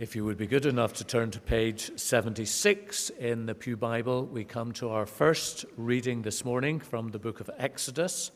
If 0.00 0.16
you 0.16 0.24
would 0.24 0.38
be 0.38 0.46
good 0.46 0.64
enough 0.64 0.94
to 0.94 1.04
turn 1.04 1.30
to 1.32 1.40
page 1.40 1.90
76 2.00 3.10
in 3.10 3.44
the 3.44 3.54
Pew 3.54 3.76
Bible, 3.76 4.24
we 4.24 4.44
come 4.44 4.72
to 4.72 4.88
our 4.88 5.04
first 5.04 5.66
reading 5.76 6.22
this 6.22 6.42
morning 6.42 6.80
from 6.80 7.08
the 7.08 7.18
book 7.18 7.38
of 7.40 7.50
Exodus. 7.58 8.30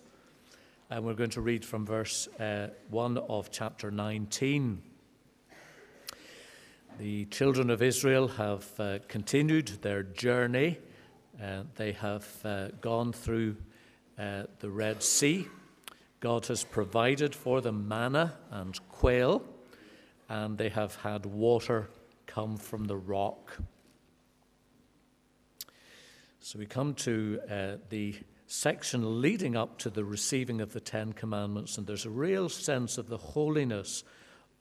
And 0.90 1.06
we're 1.06 1.14
going 1.14 1.30
to 1.30 1.40
read 1.40 1.64
from 1.64 1.86
verse 1.86 2.28
uh, 2.38 2.68
1 2.90 3.16
of 3.16 3.50
chapter 3.50 3.90
19. 3.90 4.82
The 6.98 7.24
children 7.24 7.70
of 7.70 7.80
Israel 7.80 8.28
have 8.28 8.66
uh, 8.78 8.98
continued 9.08 9.68
their 9.80 10.02
journey. 10.02 10.76
Uh, 11.42 11.62
they 11.76 11.92
have 11.92 12.28
uh, 12.44 12.68
gone 12.82 13.14
through 13.14 13.56
uh, 14.18 14.42
the 14.58 14.68
Red 14.68 15.02
Sea. 15.02 15.48
God 16.20 16.44
has 16.48 16.62
provided 16.62 17.34
for 17.34 17.62
them 17.62 17.88
manna 17.88 18.34
and 18.50 18.78
quail 18.90 19.42
and 20.28 20.58
they 20.58 20.68
have 20.68 20.96
had 20.96 21.26
water 21.26 21.88
come 22.26 22.56
from 22.56 22.84
the 22.84 22.96
rock. 22.96 23.58
So 26.40 26.58
we 26.58 26.66
come 26.66 26.94
to 26.94 27.40
uh, 27.50 27.76
the 27.88 28.14
section 28.46 29.22
leading 29.22 29.56
up 29.56 29.78
to 29.78 29.90
the 29.90 30.04
receiving 30.04 30.60
of 30.60 30.72
the 30.72 30.80
Ten 30.80 31.12
Commandments, 31.12 31.78
and 31.78 31.86
there's 31.86 32.06
a 32.06 32.10
real 32.10 32.48
sense 32.48 32.98
of 32.98 33.08
the 33.08 33.16
holiness 33.16 34.04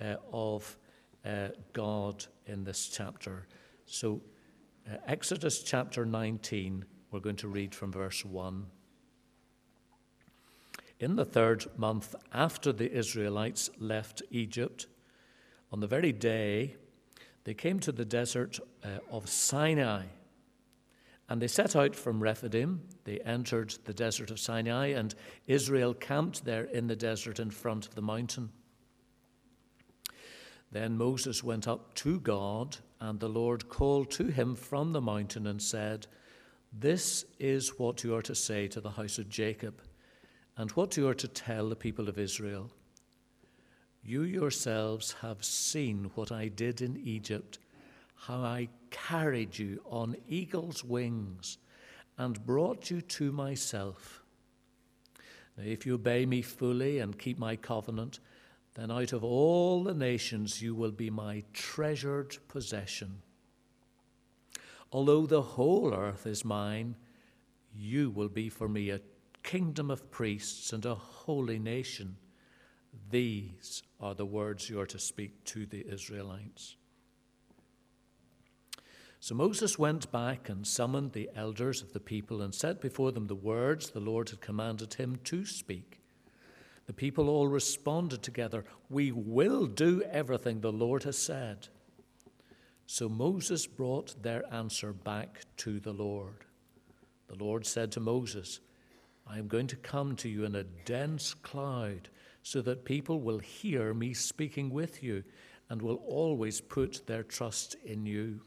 uh, 0.02 0.16
of 0.32 0.78
uh, 1.26 1.50
God 1.74 2.26
in 2.46 2.64
this 2.64 2.88
chapter. 2.88 3.48
So, 3.86 4.22
uh, 4.90 4.98
Exodus 5.08 5.64
chapter 5.64 6.06
19, 6.06 6.86
we're 7.12 7.20
going 7.20 7.36
to 7.38 7.48
read 7.48 7.76
from 7.76 7.92
verse 7.92 8.26
1. 8.26 8.66
In 11.00 11.16
the 11.16 11.26
third 11.26 11.66
month 11.78 12.16
after 12.34 12.72
the 12.72 12.92
Israelites 12.92 13.70
left 13.78 14.22
Egypt, 14.32 14.88
on 15.74 15.80
the 15.80 15.88
very 15.88 16.12
day 16.12 16.76
they 17.46 17.56
came 17.56 17.80
to 17.80 17.92
the 17.92 18.06
desert 18.06 18.60
uh, 18.84 19.00
of 19.12 19.28
Sinai. 19.28 20.04
And 21.28 21.42
they 21.42 21.48
set 21.48 21.76
out 21.76 21.96
from 21.96 22.22
Rephidim. 22.22 22.82
They 23.06 23.20
entered 23.22 23.76
the 23.86 23.94
desert 23.94 24.30
of 24.30 24.40
Sinai, 24.40 24.90
and 24.90 25.16
Israel 25.48 25.94
camped 25.94 26.46
there 26.46 26.66
in 26.66 26.88
the 26.88 26.96
desert 26.96 27.40
in 27.40 27.50
front 27.50 27.88
of 27.88 27.96
the 27.96 28.02
mountain. 28.02 28.50
Then 30.72 30.96
Moses 30.96 31.44
went 31.44 31.68
up 31.68 31.94
to 31.96 32.20
God, 32.20 32.78
and 33.00 33.20
the 33.20 33.28
Lord 33.28 33.68
called 33.68 34.12
to 34.12 34.28
him 34.28 34.56
from 34.56 34.94
the 34.94 35.02
mountain 35.02 35.48
and 35.48 35.62
said, 35.62 36.06
This 36.72 37.26
is 37.40 37.80
what 37.80 38.04
you 38.04 38.16
are 38.16 38.22
to 38.22 38.36
say 38.36 38.68
to 38.68 38.80
the 38.80 38.92
house 38.92 39.18
of 39.18 39.28
Jacob, 39.28 39.82
and 40.56 40.70
what 40.72 40.98
you 40.98 41.08
are 41.08 41.16
to 41.16 41.28
tell 41.28 41.68
the 41.68 41.76
people 41.76 42.10
of 42.10 42.20
Israel. 42.20 42.70
You 44.06 44.24
yourselves 44.24 45.14
have 45.22 45.46
seen 45.46 46.12
what 46.16 46.32
I 46.32 46.50
did 46.50 46.82
in 46.82 46.98
Egypt, 46.98 47.60
how 48.16 48.40
I 48.40 48.68
carried 48.92 49.58
you 49.58 49.82
on 49.86 50.18
eagle's 50.28 50.84
wings 50.84 51.58
and 52.18 52.46
brought 52.46 52.92
you 52.92 53.00
to 53.02 53.32
myself. 53.32 54.24
Now, 55.58 55.64
if 55.64 55.86
you 55.86 55.96
obey 55.96 56.26
me 56.26 56.42
fully 56.42 57.00
and 57.00 57.18
keep 57.18 57.40
my 57.40 57.56
covenant, 57.56 58.20
then 58.76 58.92
out 58.92 59.14
of 59.14 59.24
all 59.24 59.84
the 59.84 59.94
nations 59.94 60.62
you 60.62 60.76
will 60.76 60.92
be 60.92 61.10
my 61.10 61.44
treasured 61.54 62.38
possession. 62.48 63.22
Although 64.92 65.26
the 65.26 65.42
whole 65.42 65.94
earth 65.94 66.28
is 66.28 66.44
mine, 66.44 66.96
you 67.76 68.10
will 68.10 68.30
be 68.30 68.50
for 68.50 68.68
me 68.68 68.90
a 68.90 69.02
kingdom 69.44 69.90
of 69.90 70.12
priests 70.12 70.74
and 70.74 70.86
a 70.86 70.96
holy 70.96 71.58
nation. 71.60 72.18
These 73.10 73.84
are 74.00 74.14
the 74.14 74.26
words 74.26 74.70
you 74.70 74.80
are 74.80 74.86
to 74.88 75.00
speak 75.00 75.44
to 75.46 75.66
the 75.66 75.86
Israelites. 75.88 76.76
So 79.20 79.36
Moses 79.36 79.80
went 79.80 80.12
back 80.12 80.50
and 80.50 80.68
summoned 80.68 81.14
the 81.14 81.30
elders 81.36 81.82
of 81.82 81.94
the 81.94 82.00
people 82.00 82.42
and 82.42 82.54
set 82.54 82.82
before 82.82 83.14
them 83.14 83.28
the 83.28 83.36
words 83.36 83.90
the 83.90 84.02
Lord 84.02 84.30
had 84.30 84.42
commanded 84.42 84.96
him 84.96 85.18
to 85.24 85.46
speak. 85.46 86.02
The 86.88 86.94
people 86.94 87.30
all 87.30 87.48
responded 87.48 88.22
together, 88.22 88.66
We 88.90 89.14
will 89.14 89.66
do 89.66 90.04
everything 90.12 90.60
the 90.60 90.74
Lord 90.74 91.04
has 91.04 91.18
said. 91.18 91.70
So 92.86 93.08
Moses 93.08 93.66
brought 93.66 94.22
their 94.22 94.44
answer 94.54 94.92
back 94.92 95.46
to 95.58 95.80
the 95.80 95.94
Lord. 95.94 96.44
The 97.28 97.42
Lord 97.42 97.66
said 97.66 97.94
to 97.94 98.02
Moses, 98.02 98.60
I 99.26 99.40
am 99.40 99.48
going 99.48 99.68
to 99.68 99.78
come 99.78 100.18
to 100.18 100.28
you 100.28 100.44
in 100.44 100.56
a 100.56 100.64
dense 100.64 101.34
cloud 101.34 102.10
so 102.44 102.62
that 102.62 102.84
people 102.86 103.22
will 103.22 103.40
hear 103.40 103.94
me 103.94 104.14
speaking 104.14 104.70
with 104.70 105.02
you 105.02 105.24
and 105.70 105.82
will 105.82 106.04
always 106.06 106.60
put 106.60 107.08
their 107.08 107.24
trust 107.24 107.76
in 107.86 108.06
you. 108.06 108.42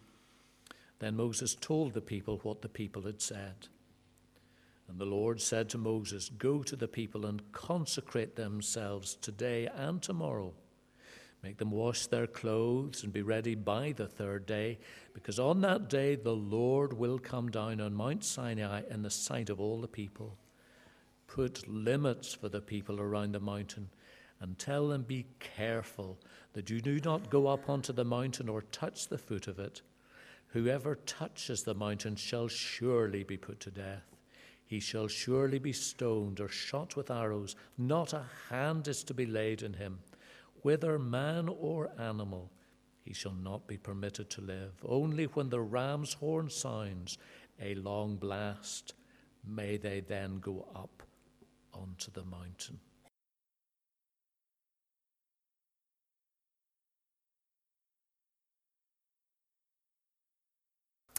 Then 0.99 1.17
Moses 1.17 1.57
told 1.59 1.95
the 1.95 2.03
people 2.03 2.39
what 2.43 2.61
the 2.61 2.69
people 2.69 3.03
had 3.03 3.23
said. 3.23 3.69
And 4.89 4.99
the 4.99 5.07
Lord 5.07 5.41
said 5.41 5.71
to 5.71 5.79
Moses, 5.79 6.29
Go 6.29 6.63
to 6.63 6.77
the 6.77 6.87
people 6.87 7.27
and 7.27 7.51
consecrate 7.53 8.37
themselves 8.37 9.17
today 9.17 9.69
and 9.75 10.01
tomorrow. 10.01 10.53
Make 11.43 11.57
them 11.57 11.71
wash 11.71 12.07
their 12.07 12.27
clothes 12.27 13.03
and 13.03 13.13
be 13.13 13.23
ready 13.23 13.55
by 13.55 13.93
the 13.93 14.07
third 14.07 14.47
day, 14.47 14.79
because 15.15 15.39
on 15.39 15.63
that 15.63 15.89
day 15.89 16.17
the 16.17 16.35
Lord 16.35 16.93
will 16.93 17.19
come 17.19 17.51
down 17.51 17.81
on 17.81 17.95
Mount 17.95 18.25
Sinai 18.25 18.83
in 18.91 19.03
the 19.03 19.11
sight 19.11 19.51
of 19.51 19.61
all 19.61 19.81
the 19.81 19.89
people 19.89 20.37
put 21.27 21.69
limits 21.69 22.33
for 22.33 22.49
the 22.49 22.61
people 22.61 23.01
around 23.01 23.33
the 23.33 23.41
mountain 23.41 23.89
and 24.41 24.59
tell 24.59 24.89
them, 24.89 25.03
Be 25.03 25.27
careful 25.41 26.19
that 26.53 26.71
you 26.71 26.81
do 26.81 27.01
not 27.01 27.31
go 27.31 27.47
up 27.47 27.69
onto 27.69 27.93
the 27.93 28.05
mountain 28.05 28.49
or 28.49 28.63
touch 28.63 29.09
the 29.09 29.19
foot 29.19 29.47
of 29.49 29.59
it. 29.59 29.83
Whoever 30.49 30.95
touches 30.95 31.63
the 31.63 31.75
mountain 31.75 32.17
shall 32.17 32.49
surely 32.49 33.25
be 33.25 33.37
put 33.37 33.61
to 33.61 33.71
death. 33.71 34.17
He 34.65 34.81
shall 34.81 35.09
surely 35.09 35.59
be 35.59 35.73
stoned 35.73 36.41
or 36.41 36.49
shot 36.49 36.97
with 36.97 37.11
arrows. 37.11 37.55
Not 37.79 38.13
a 38.13 38.25
hand 38.49 38.89
is 38.89 39.05
to 39.05 39.15
be 39.15 39.27
laid 39.27 39.63
in 39.63 39.75
him. 39.75 40.01
Whether 40.63 40.99
man 40.99 41.49
or 41.49 41.91
animal, 41.99 42.51
he 43.05 43.15
shall 43.15 43.35
not 43.35 43.69
be 43.69 43.77
permitted 43.77 44.31
to 44.31 44.41
live. 44.41 44.73
Only 44.85 45.27
when 45.27 45.51
the 45.51 45.61
ram's 45.61 46.15
horn 46.15 46.51
sounds 46.51 47.19
a 47.61 47.75
long 47.77 48.17
blast 48.17 48.95
may 49.47 49.77
they 49.77 50.01
then 50.01 50.41
go 50.41 50.67
up 50.75 51.06
onto 51.81 52.11
the 52.11 52.25
mountain. 52.25 52.81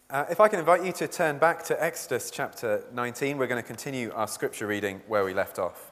Uh, 0.10 0.24
if 0.30 0.40
I 0.40 0.48
can 0.48 0.60
invite 0.60 0.86
you 0.86 0.94
to 0.94 1.08
turn 1.08 1.38
back 1.38 1.64
to 1.66 1.84
Exodus 1.84 2.32
chapter 2.32 2.86
19, 2.94 3.38
we're 3.38 3.48
going 3.48 3.62
to 3.62 3.68
continue 3.68 4.10
our 4.14 4.28
scripture 4.28 4.66
reading 4.66 5.02
where 5.08 5.26
we 5.26 5.34
left 5.34 5.60
off. 5.60 5.92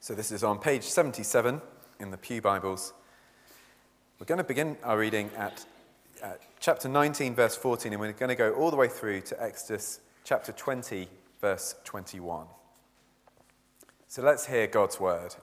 So, 0.00 0.14
this 0.14 0.30
is 0.30 0.44
on 0.44 0.58
page 0.58 0.82
77 0.82 1.62
in 2.00 2.10
the 2.10 2.18
Pew 2.18 2.42
Bibles. 2.42 2.92
We're 4.18 4.26
going 4.26 4.38
to 4.38 4.44
begin 4.44 4.76
our 4.82 4.98
reading 4.98 5.30
at 5.36 5.64
uh, 6.22 6.34
chapter 6.60 6.88
19, 6.88 7.34
verse 7.34 7.56
14, 7.56 7.92
and 7.92 8.00
we're 8.00 8.12
going 8.12 8.28
to 8.28 8.36
go 8.36 8.52
all 8.52 8.70
the 8.70 8.76
way 8.76 8.88
through 8.88 9.20
to 9.22 9.42
Exodus 9.42 10.00
chapter 10.24 10.52
20, 10.52 11.08
verse 11.40 11.74
21. 11.84 12.46
So 14.06 14.22
let's 14.22 14.46
hear 14.46 14.66
God's 14.68 15.00
word. 15.00 15.34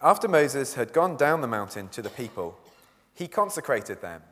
After 0.00 0.28
Moses 0.28 0.74
had 0.74 0.92
gone 0.92 1.16
down 1.16 1.40
the 1.40 1.48
mountain 1.48 1.88
to 1.88 2.02
the 2.02 2.10
people, 2.10 2.56
he 3.12 3.26
consecrated 3.26 4.00
them, 4.00 4.22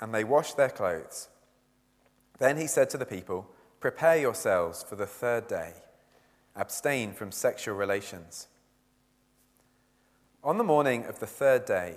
and 0.00 0.14
they 0.14 0.24
washed 0.24 0.56
their 0.56 0.68
clothes. 0.68 1.28
Then 2.38 2.58
he 2.58 2.66
said 2.66 2.90
to 2.90 2.98
the 2.98 3.06
people, 3.06 3.50
Prepare 3.80 4.18
yourselves 4.18 4.84
for 4.84 4.94
the 4.94 5.06
third 5.06 5.48
day, 5.48 5.72
abstain 6.54 7.12
from 7.12 7.32
sexual 7.32 7.74
relations. 7.74 8.46
On 10.44 10.58
the 10.58 10.64
morning 10.64 11.04
of 11.06 11.18
the 11.18 11.26
third 11.26 11.64
day, 11.64 11.96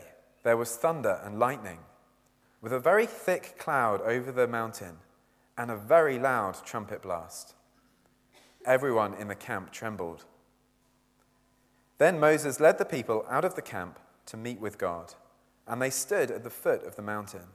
there 0.50 0.58
was 0.58 0.76
thunder 0.76 1.22
and 1.24 1.38
lightning, 1.38 1.78
with 2.60 2.74
a 2.74 2.80
very 2.80 3.06
thick 3.06 3.56
cloud 3.60 4.02
over 4.02 4.32
the 4.32 4.48
mountain 4.48 4.98
and 5.56 5.70
a 5.70 5.78
very 5.78 6.18
loud 6.18 6.58
trumpet 6.66 7.04
blast. 7.04 7.54
Everyone 8.66 9.14
in 9.14 9.28
the 9.28 9.36
camp 9.36 9.72
trembled. 9.72 10.26
Then 12.00 12.20
Moses 12.20 12.60
led 12.60 12.80
the 12.80 12.84
people 12.84 13.28
out 13.30 13.46
of 13.46 13.54
the 13.54 13.62
camp 13.62 14.00
to 14.26 14.38
meet 14.38 14.60
with 14.60 14.80
God, 14.80 15.14
and 15.68 15.80
they 15.80 15.92
stood 15.92 16.32
at 16.32 16.44
the 16.44 16.50
foot 16.50 16.84
of 16.84 16.96
the 16.96 17.04
mountain. 17.04 17.50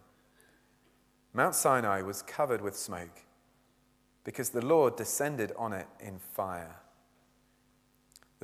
Mount 1.33 1.57
Sinai 1.57 2.01
was 2.01 2.23
covered 2.23 2.61
with 2.61 2.77
smoke, 2.77 3.25
because 4.23 4.51
the 4.51 4.65
Lord 4.65 4.95
descended 4.95 5.51
on 5.59 5.73
it 5.73 5.89
in 5.99 6.21
fire. 6.21 6.77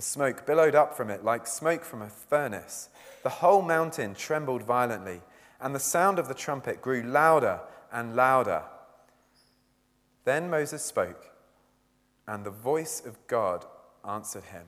The 0.00 0.06
smoke 0.06 0.46
billowed 0.46 0.74
up 0.74 0.96
from 0.96 1.10
it 1.10 1.26
like 1.26 1.46
smoke 1.46 1.84
from 1.84 2.00
a 2.00 2.08
furnace 2.08 2.88
the 3.22 3.28
whole 3.28 3.60
mountain 3.60 4.14
trembled 4.14 4.62
violently, 4.62 5.20
and 5.60 5.74
the 5.74 5.78
sound 5.78 6.18
of 6.18 6.26
the 6.26 6.32
trumpet 6.32 6.80
grew 6.80 7.02
louder 7.02 7.60
and 7.92 8.16
louder. 8.16 8.62
Then 10.24 10.48
Moses 10.48 10.82
spoke, 10.82 11.30
and 12.26 12.46
the 12.46 12.50
voice 12.50 13.02
of 13.04 13.18
God 13.26 13.66
answered 14.02 14.44
him. 14.44 14.64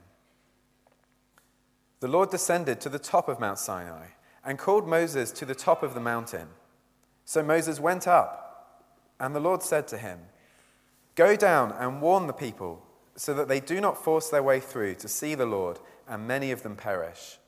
The 2.01 2.09
Lord 2.09 2.29
descended 2.29 2.79
to 2.83 2.91
the 2.91 2.99
top 2.99 3.27
of 3.27 3.41
Mount 3.41 3.59
Sinai 3.59 4.09
and 4.45 4.59
called 4.59 4.87
Moses 4.87 5.33
to 5.33 5.47
the 5.47 5.55
top 5.55 5.83
of 5.83 5.95
the 5.95 6.01
mountain. 6.01 6.49
So 7.25 7.43
Moses 7.43 7.81
went 7.81 8.07
up, 8.07 8.85
and 9.19 9.35
the 9.35 9.41
Lord 9.41 9.63
said 9.63 9.89
to 9.89 9.97
him, 9.97 10.19
Go 11.15 11.37
down 11.37 11.73
and 11.73 12.03
warn 12.03 12.27
the 12.27 12.35
people, 12.35 12.83
so 13.17 13.35
that 13.35 13.49
they 13.49 13.61
do 13.61 13.81
not 13.81 14.03
force 14.03 14.31
their 14.31 14.43
way 14.43 14.61
through 14.61 14.95
to 14.97 15.09
see 15.09 15.35
the 15.35 15.47
Lord, 15.47 15.79
and 16.09 16.27
many 16.27 16.51
of 16.51 16.63
them 16.63 16.77
perish. 16.77 17.39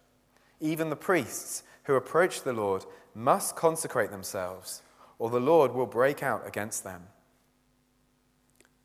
Even 0.60 0.90
the 0.90 0.96
priests 0.96 1.62
who 1.84 1.94
approach 1.94 2.42
the 2.42 2.52
Lord 2.52 2.84
must 3.14 3.56
consecrate 3.56 4.10
themselves, 4.10 4.82
or 5.18 5.30
the 5.30 5.40
Lord 5.40 5.72
will 5.72 5.86
break 5.86 6.22
out 6.22 6.46
against 6.46 6.84
them. 6.84 7.04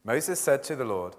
Moses 0.03 0.39
said 0.39 0.63
to 0.63 0.75
the 0.75 0.85
Lord, 0.85 1.15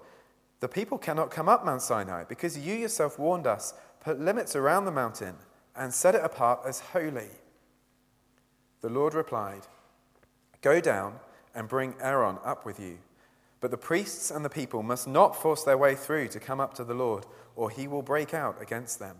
The 0.59 0.67
people 0.67 0.97
cannot 0.97 1.31
come 1.31 1.49
up 1.49 1.65
Mount 1.65 1.81
Sinai, 1.81 2.23
because 2.23 2.57
you 2.57 2.73
yourself 2.73 3.19
warned 3.19 3.47
us, 3.47 3.73
put 3.99 4.19
limits 4.19 4.55
around 4.55 4.85
the 4.85 4.91
mountain, 4.91 5.35
and 5.75 5.93
set 5.93 6.15
it 6.15 6.23
apart 6.23 6.61
as 6.65 6.79
holy. 6.79 7.29
The 8.81 8.89
Lord 8.89 9.13
replied, 9.13 9.67
Go 10.61 10.81
down 10.81 11.19
and 11.55 11.67
bring 11.67 11.95
Aaron 12.01 12.37
up 12.43 12.65
with 12.65 12.79
you. 12.79 12.97
But 13.61 13.71
the 13.71 13.77
priests 13.77 14.31
and 14.31 14.43
the 14.43 14.49
people 14.49 14.83
must 14.83 15.07
not 15.07 15.35
force 15.35 15.63
their 15.63 15.77
way 15.77 15.95
through 15.95 16.27
to 16.29 16.39
come 16.39 16.59
up 16.59 16.73
to 16.73 16.83
the 16.83 16.95
Lord, 16.95 17.25
or 17.55 17.69
he 17.69 17.87
will 17.87 18.01
break 18.01 18.33
out 18.33 18.61
against 18.61 18.99
them. 18.99 19.17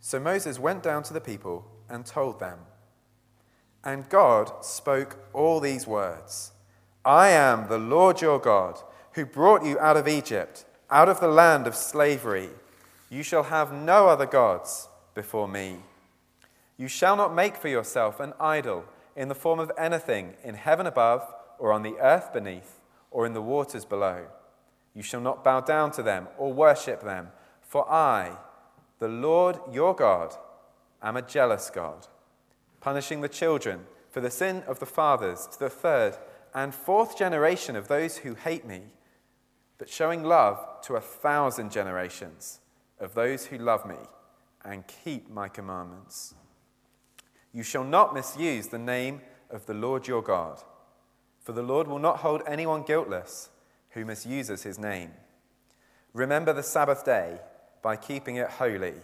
So 0.00 0.20
Moses 0.20 0.58
went 0.58 0.82
down 0.82 1.02
to 1.04 1.12
the 1.12 1.20
people 1.20 1.66
and 1.88 2.06
told 2.06 2.38
them. 2.38 2.58
And 3.82 4.08
God 4.08 4.64
spoke 4.64 5.16
all 5.32 5.60
these 5.60 5.86
words 5.86 6.52
I 7.04 7.30
am 7.30 7.68
the 7.68 7.78
Lord 7.78 8.20
your 8.20 8.38
God, 8.38 8.78
who 9.12 9.24
brought 9.24 9.64
you 9.64 9.78
out 9.78 9.96
of 9.96 10.06
Egypt, 10.06 10.66
out 10.90 11.08
of 11.08 11.20
the 11.20 11.28
land 11.28 11.66
of 11.66 11.74
slavery. 11.74 12.50
You 13.08 13.22
shall 13.22 13.44
have 13.44 13.72
no 13.72 14.08
other 14.08 14.26
gods 14.26 14.88
before 15.14 15.48
me. 15.48 15.78
You 16.76 16.88
shall 16.88 17.16
not 17.16 17.34
make 17.34 17.56
for 17.56 17.68
yourself 17.68 18.20
an 18.20 18.34
idol 18.38 18.84
in 19.16 19.28
the 19.28 19.34
form 19.34 19.58
of 19.58 19.72
anything 19.76 20.34
in 20.44 20.54
heaven 20.54 20.86
above, 20.86 21.34
or 21.58 21.72
on 21.72 21.82
the 21.82 21.96
earth 22.00 22.32
beneath, 22.32 22.79
or 23.10 23.26
in 23.26 23.32
the 23.32 23.42
waters 23.42 23.84
below. 23.84 24.26
You 24.94 25.02
shall 25.02 25.20
not 25.20 25.44
bow 25.44 25.60
down 25.60 25.90
to 25.92 26.02
them 26.02 26.28
or 26.38 26.52
worship 26.52 27.02
them, 27.02 27.28
for 27.62 27.90
I, 27.90 28.32
the 28.98 29.08
Lord 29.08 29.58
your 29.70 29.94
God, 29.94 30.34
am 31.02 31.16
a 31.16 31.22
jealous 31.22 31.70
God, 31.70 32.06
punishing 32.80 33.20
the 33.20 33.28
children 33.28 33.86
for 34.10 34.20
the 34.20 34.30
sin 34.30 34.62
of 34.66 34.80
the 34.80 34.86
fathers 34.86 35.46
to 35.52 35.58
the 35.58 35.70
third 35.70 36.16
and 36.54 36.74
fourth 36.74 37.16
generation 37.16 37.76
of 37.76 37.88
those 37.88 38.18
who 38.18 38.34
hate 38.34 38.66
me, 38.66 38.82
but 39.78 39.88
showing 39.88 40.24
love 40.24 40.58
to 40.82 40.96
a 40.96 41.00
thousand 41.00 41.70
generations 41.70 42.60
of 42.98 43.14
those 43.14 43.46
who 43.46 43.58
love 43.58 43.86
me 43.86 43.96
and 44.64 44.84
keep 44.86 45.30
my 45.30 45.48
commandments. 45.48 46.34
You 47.52 47.62
shall 47.62 47.84
not 47.84 48.14
misuse 48.14 48.66
the 48.68 48.78
name 48.78 49.22
of 49.48 49.66
the 49.66 49.74
Lord 49.74 50.06
your 50.06 50.22
God, 50.22 50.62
for 51.50 51.54
the 51.54 51.62
Lord 51.62 51.88
will 51.88 51.98
not 51.98 52.18
hold 52.18 52.42
anyone 52.46 52.84
guiltless 52.84 53.48
who 53.88 54.04
misuses 54.04 54.62
his 54.62 54.78
name. 54.78 55.10
Remember 56.12 56.52
the 56.52 56.62
Sabbath 56.62 57.04
day 57.04 57.40
by 57.82 57.96
keeping 57.96 58.36
it 58.36 58.48
holy. 58.48 58.94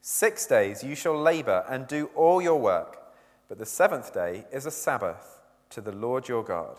Six 0.00 0.46
days 0.46 0.82
you 0.82 0.94
shall 0.94 1.20
labor 1.20 1.66
and 1.68 1.86
do 1.86 2.06
all 2.14 2.40
your 2.40 2.58
work, 2.58 3.12
but 3.46 3.58
the 3.58 3.66
seventh 3.66 4.14
day 4.14 4.46
is 4.50 4.64
a 4.64 4.70
Sabbath 4.70 5.42
to 5.68 5.82
the 5.82 5.92
Lord 5.92 6.28
your 6.28 6.42
God. 6.42 6.78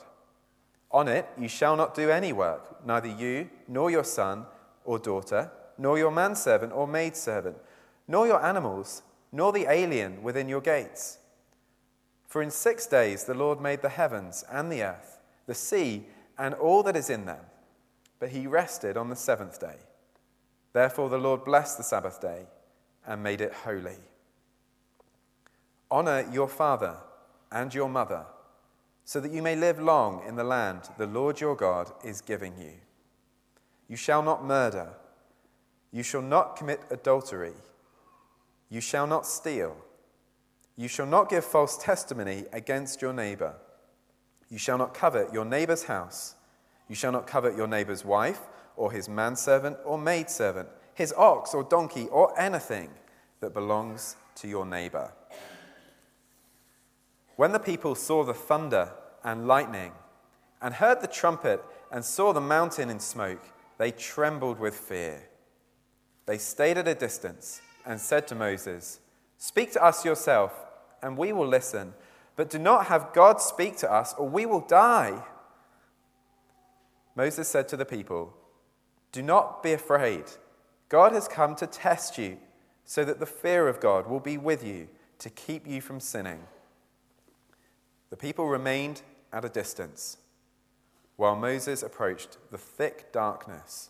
On 0.90 1.08
it 1.08 1.30
you 1.38 1.48
shall 1.48 1.76
not 1.76 1.94
do 1.94 2.10
any 2.10 2.34
work, 2.34 2.84
neither 2.84 3.08
you, 3.08 3.52
nor 3.68 3.92
your 3.92 4.04
son 4.04 4.48
or 4.84 4.98
daughter, 4.98 5.52
nor 5.78 6.00
your 6.00 6.10
manservant 6.10 6.74
or 6.74 6.88
maidservant, 6.88 7.58
nor 8.08 8.26
your 8.26 8.44
animals, 8.44 9.04
nor 9.32 9.54
the 9.54 9.72
alien 9.72 10.24
within 10.24 10.50
your 10.50 10.62
gates. 10.62 11.20
For 12.38 12.44
in 12.44 12.52
six 12.52 12.86
days 12.86 13.24
the 13.24 13.34
Lord 13.34 13.60
made 13.60 13.82
the 13.82 13.90
heavens 13.90 14.46
and 14.52 14.72
the 14.72 14.84
earth, 14.84 15.22
the 15.48 15.56
sea, 15.56 16.06
and 16.38 16.54
all 16.54 16.84
that 16.84 16.96
is 16.96 17.10
in 17.10 17.26
them. 17.26 17.44
But 18.20 18.30
he 18.30 18.46
rested 18.46 18.96
on 18.96 19.10
the 19.10 19.16
seventh 19.16 19.60
day. 19.60 19.78
Therefore 20.72 21.10
the 21.10 21.18
Lord 21.18 21.44
blessed 21.44 21.80
the 21.80 21.84
Sabbath 21.84 22.22
day 22.22 22.46
and 23.08 23.24
made 23.24 23.42
it 23.42 23.54
holy. 23.54 23.98
Honor 25.90 26.30
your 26.32 26.48
father 26.48 26.98
and 27.52 27.74
your 27.74 27.90
mother, 27.90 28.28
so 29.04 29.20
that 29.20 29.32
you 29.32 29.42
may 29.42 29.56
live 29.56 29.80
long 29.80 30.22
in 30.28 30.36
the 30.36 30.44
land 30.44 30.90
the 31.00 31.08
Lord 31.08 31.42
your 31.42 31.56
God 31.56 31.92
is 32.04 32.22
giving 32.22 32.56
you. 32.60 32.74
You 33.88 33.96
shall 33.96 34.22
not 34.22 34.46
murder. 34.46 34.90
You 35.92 36.04
shall 36.04 36.22
not 36.22 36.56
commit 36.56 36.82
adultery. 36.92 37.56
You 38.70 38.80
shall 38.80 39.08
not 39.08 39.26
steal. 39.26 39.76
You 40.78 40.88
shall 40.88 41.08
not 41.08 41.30
give 41.30 41.44
false 41.44 41.76
testimony 41.76 42.46
against 42.54 43.02
your 43.02 43.12
neighbor. 43.12 43.56
You 44.50 44.60
shall 44.60 44.78
not 44.78 44.94
covet 44.94 45.34
your 45.34 45.44
neighbor's 45.44 45.86
house. 45.86 46.36
You 46.88 46.96
shall 46.96 47.12
not 47.12 47.26
covet 47.26 47.58
your 47.58 47.68
neighbor's 47.68 48.06
wife, 48.06 48.42
or 48.76 48.92
his 48.92 49.10
manservant 49.10 49.78
or 49.84 49.98
maidservant, 49.98 50.70
his 50.94 51.14
ox 51.18 51.54
or 51.54 51.64
donkey, 51.64 52.08
or 52.10 52.40
anything 52.40 52.92
that 53.40 53.54
belongs 53.54 54.16
to 54.36 54.48
your 54.48 54.66
neighbor. 54.66 55.12
When 57.36 57.52
the 57.52 57.60
people 57.60 57.96
saw 57.96 58.24
the 58.24 58.34
thunder 58.34 58.92
and 59.24 59.48
lightning, 59.48 59.92
and 60.62 60.76
heard 60.76 61.02
the 61.02 61.08
trumpet, 61.08 61.64
and 61.92 62.06
saw 62.06 62.34
the 62.34 62.42
mountain 62.42 62.90
in 62.90 63.00
smoke, 63.00 63.44
they 63.78 63.92
trembled 63.92 64.60
with 64.60 64.76
fear. 64.76 65.30
They 66.26 66.38
stayed 66.38 66.78
at 66.78 66.88
a 66.88 66.96
distance 66.96 67.62
and 67.86 68.00
said 68.00 68.28
to 68.28 68.36
Moses, 68.36 69.00
Speak 69.38 69.72
to 69.74 69.84
us 69.84 70.04
yourself, 70.04 70.67
and 71.02 71.18
we 71.18 71.32
will 71.34 71.48
listen, 71.48 71.94
but 72.36 72.50
do 72.50 72.60
not 72.60 72.88
have 72.88 73.14
God 73.14 73.42
speak 73.42 73.78
to 73.78 73.92
us, 73.92 74.14
or 74.18 74.28
we 74.28 74.46
will 74.46 74.62
die. 74.62 75.24
Moses 77.16 77.48
said 77.48 77.68
to 77.70 77.78
the 77.78 77.86
people, 77.86 78.36
Do 79.12 79.22
not 79.22 79.64
be 79.64 79.74
afraid. 79.74 80.26
God 80.90 81.12
has 81.12 81.28
come 81.28 81.56
to 81.56 81.68
test 81.68 82.18
you, 82.18 82.38
so 82.86 83.04
that 83.04 83.20
the 83.20 83.26
fear 83.26 83.68
of 83.68 83.80
God 83.80 84.08
will 84.08 84.20
be 84.20 84.38
with 84.38 84.64
you 84.64 84.88
to 85.20 85.30
keep 85.30 85.68
you 85.68 85.82
from 85.82 86.00
sinning. 86.00 86.44
The 88.10 88.18
people 88.18 88.48
remained 88.48 89.02
at 89.34 89.44
a 89.44 89.50
distance 89.50 90.18
while 91.18 91.36
Moses 91.36 91.84
approached 91.84 92.38
the 92.52 92.58
thick 92.58 93.12
darkness 93.12 93.90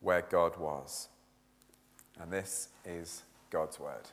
where 0.00 0.22
God 0.22 0.58
was. 0.58 1.08
And 2.20 2.30
this 2.30 2.68
is 2.84 3.22
God's 3.50 3.80
word. 3.80 4.08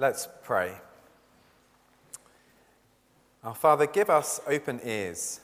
Let's 0.00 0.28
pray. 0.44 0.74
Our 3.42 3.54
Father, 3.54 3.84
give 3.84 4.08
us 4.08 4.40
open 4.46 4.80
ears, 4.84 5.40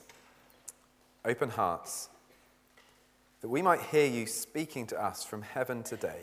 open 1.24 1.48
hearts, 1.48 2.08
that 3.40 3.48
we 3.48 3.62
might 3.62 3.80
hear 3.80 4.06
you 4.06 4.26
speaking 4.26 4.86
to 4.86 5.04
us 5.04 5.24
from 5.24 5.42
heaven 5.42 5.82
today 5.82 6.20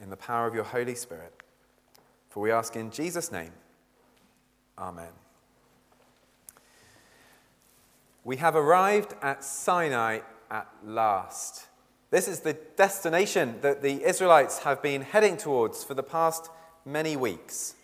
in 0.00 0.10
the 0.10 0.16
power 0.16 0.46
of 0.46 0.54
your 0.54 0.62
Holy 0.62 0.94
Spirit. 0.94 1.32
For 2.28 2.40
we 2.40 2.52
ask 2.52 2.76
in 2.76 2.92
Jesus' 2.92 3.32
name. 3.32 3.52
Amen. 4.78 5.10
We 8.22 8.36
have 8.36 8.54
arrived 8.54 9.14
at 9.22 9.42
Sinai 9.42 10.20
at 10.52 10.68
last. 10.84 11.66
This 12.10 12.28
is 12.28 12.40
the 12.40 12.52
destination 12.76 13.56
that 13.62 13.82
the 13.82 14.04
Israelites 14.04 14.60
have 14.60 14.80
been 14.80 15.02
heading 15.02 15.36
towards 15.36 15.82
for 15.82 15.94
the 15.94 16.04
past 16.04 16.48
many 16.86 17.16
weeks. 17.16 17.74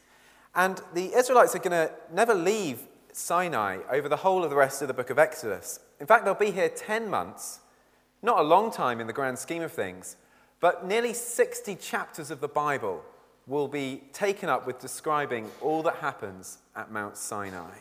And 0.54 0.80
the 0.94 1.14
Israelites 1.14 1.54
are 1.54 1.58
going 1.58 1.88
to 1.88 1.92
never 2.12 2.34
leave 2.34 2.82
Sinai 3.12 3.78
over 3.90 4.08
the 4.08 4.16
whole 4.16 4.44
of 4.44 4.50
the 4.50 4.56
rest 4.56 4.80
of 4.82 4.88
the 4.88 4.94
book 4.94 5.10
of 5.10 5.18
Exodus. 5.18 5.80
In 6.00 6.06
fact, 6.06 6.24
they'll 6.24 6.34
be 6.34 6.50
here 6.50 6.68
10 6.68 7.10
months, 7.10 7.60
not 8.22 8.38
a 8.38 8.42
long 8.42 8.70
time 8.70 9.00
in 9.00 9.06
the 9.06 9.12
grand 9.12 9.38
scheme 9.38 9.62
of 9.62 9.72
things, 9.72 10.16
but 10.60 10.86
nearly 10.86 11.12
60 11.12 11.74
chapters 11.76 12.30
of 12.30 12.40
the 12.40 12.48
Bible 12.48 13.02
will 13.46 13.68
be 13.68 14.02
taken 14.12 14.48
up 14.48 14.66
with 14.66 14.78
describing 14.78 15.50
all 15.60 15.82
that 15.82 15.96
happens 15.96 16.58
at 16.76 16.92
Mount 16.92 17.16
Sinai. 17.16 17.74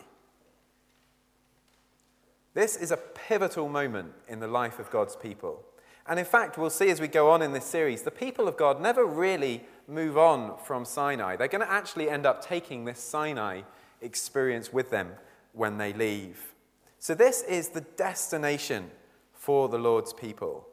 This 2.54 2.76
is 2.76 2.92
a 2.92 2.98
pivotal 2.98 3.70
moment 3.70 4.12
in 4.28 4.40
the 4.40 4.48
life 4.48 4.80
of 4.80 4.90
God's 4.90 5.16
people. 5.16 5.64
And 6.08 6.20
in 6.20 6.26
fact, 6.26 6.58
we'll 6.58 6.70
see 6.70 6.90
as 6.90 7.00
we 7.00 7.08
go 7.08 7.30
on 7.30 7.42
in 7.42 7.54
this 7.54 7.66
series, 7.66 8.02
the 8.02 8.12
people 8.12 8.48
of 8.48 8.58
God 8.58 8.82
never 8.82 9.06
really 9.06 9.64
move 9.88 10.18
on 10.18 10.58
from 10.66 10.86
Sinai. 10.86 11.36
They're 11.36 11.48
going 11.48 11.66
to 11.66 11.72
actually 11.72 12.10
end 12.10 12.26
up 12.26 12.44
taking 12.44 12.86
this 12.86 13.00
Sinai 13.00 13.62
experience 14.02 14.74
with 14.74 14.90
them 14.90 15.12
when 15.54 15.78
they 15.78 15.94
leave. 15.94 16.54
So, 17.00 17.14
this 17.14 17.44
is 17.44 17.70
the 17.70 17.82
destination 17.82 18.92
for 19.34 19.70
the 19.70 19.78
Lord's 19.80 20.14
people. 20.14 20.68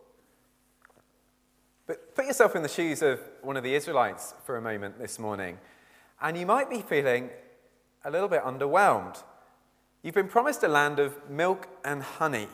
But 1.87 2.15
put 2.15 2.27
yourself 2.27 2.55
in 2.55 2.63
the 2.63 2.69
shoes 2.69 3.01
of 3.01 3.19
one 3.41 3.57
of 3.57 3.65
the 3.65 3.75
Israelites 3.75 4.35
for 4.45 4.57
a 4.57 4.61
moment 4.61 4.99
this 4.99 5.19
morning, 5.19 5.59
and 6.21 6.37
you 6.37 6.45
might 6.45 6.69
be 6.69 6.83
feeling 6.83 7.31
a 8.05 8.11
little 8.11 8.29
bit 8.29 8.43
underwhelmed. 8.43 9.23
You've 10.03 10.15
been 10.15 10.29
promised 10.29 10.63
a 10.63 10.69
land 10.69 10.99
of 10.99 11.31
milk 11.31 11.67
and 11.85 12.03
honey, 12.03 12.49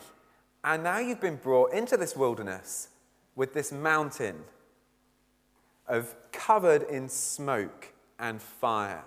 and 0.65 0.83
now 0.83 0.99
you've 0.99 1.21
been 1.21 1.37
brought 1.37 1.73
into 1.73 1.97
this 1.97 2.17
wilderness 2.17 2.89
with 3.37 3.53
this 3.53 3.71
mountain 3.71 4.37
of 5.87 6.15
covered 6.33 6.83
in 6.85 7.09
smoke 7.09 7.93
and 8.19 8.41
fire. 8.41 9.05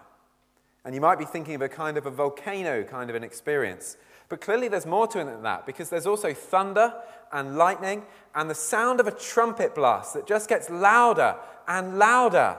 And 0.85 0.93
you 0.93 1.01
might 1.01 1.17
be 1.17 1.25
thinking 1.25 1.55
of 1.55 1.61
a 1.61 1.69
kind 1.69 1.97
of 1.97 2.05
a 2.05 2.11
volcano 2.11 2.83
kind 2.83 3.09
of 3.09 3.15
an 3.15 3.23
experience. 3.23 3.97
But 4.29 4.41
clearly 4.41 4.67
there's 4.67 4.85
more 4.85 5.07
to 5.07 5.19
it 5.19 5.25
than 5.25 5.41
that 5.43 5.65
because 5.65 5.89
there's 5.89 6.05
also 6.05 6.33
thunder 6.33 6.93
and 7.31 7.57
lightning 7.57 8.03
and 8.35 8.49
the 8.49 8.55
sound 8.55 8.99
of 8.99 9.07
a 9.07 9.11
trumpet 9.11 9.73
blast 9.73 10.13
that 10.13 10.27
just 10.27 10.47
gets 10.47 10.69
louder 10.69 11.35
and 11.67 11.97
louder. 11.97 12.57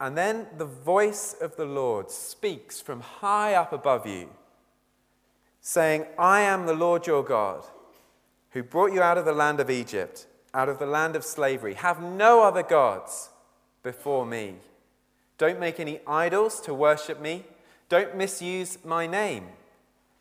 And 0.00 0.16
then 0.16 0.46
the 0.56 0.66
voice 0.66 1.34
of 1.40 1.56
the 1.56 1.64
Lord 1.64 2.10
speaks 2.10 2.80
from 2.80 3.00
high 3.00 3.54
up 3.54 3.72
above 3.72 4.06
you, 4.06 4.30
saying, 5.60 6.06
I 6.18 6.40
am 6.40 6.66
the 6.66 6.74
Lord 6.74 7.06
your 7.06 7.22
God, 7.22 7.64
who 8.50 8.62
brought 8.62 8.92
you 8.92 9.02
out 9.02 9.18
of 9.18 9.24
the 9.24 9.32
land 9.32 9.60
of 9.60 9.70
Egypt, 9.70 10.26
out 10.54 10.68
of 10.68 10.78
the 10.78 10.86
land 10.86 11.16
of 11.16 11.24
slavery. 11.24 11.74
Have 11.74 12.02
no 12.02 12.42
other 12.42 12.62
gods 12.62 13.30
before 13.82 14.26
me. 14.26 14.54
Don't 15.38 15.60
make 15.60 15.80
any 15.80 16.00
idols 16.06 16.60
to 16.62 16.74
worship 16.74 17.20
me. 17.20 17.44
Don't 17.88 18.16
misuse 18.16 18.78
my 18.84 19.06
name. 19.06 19.46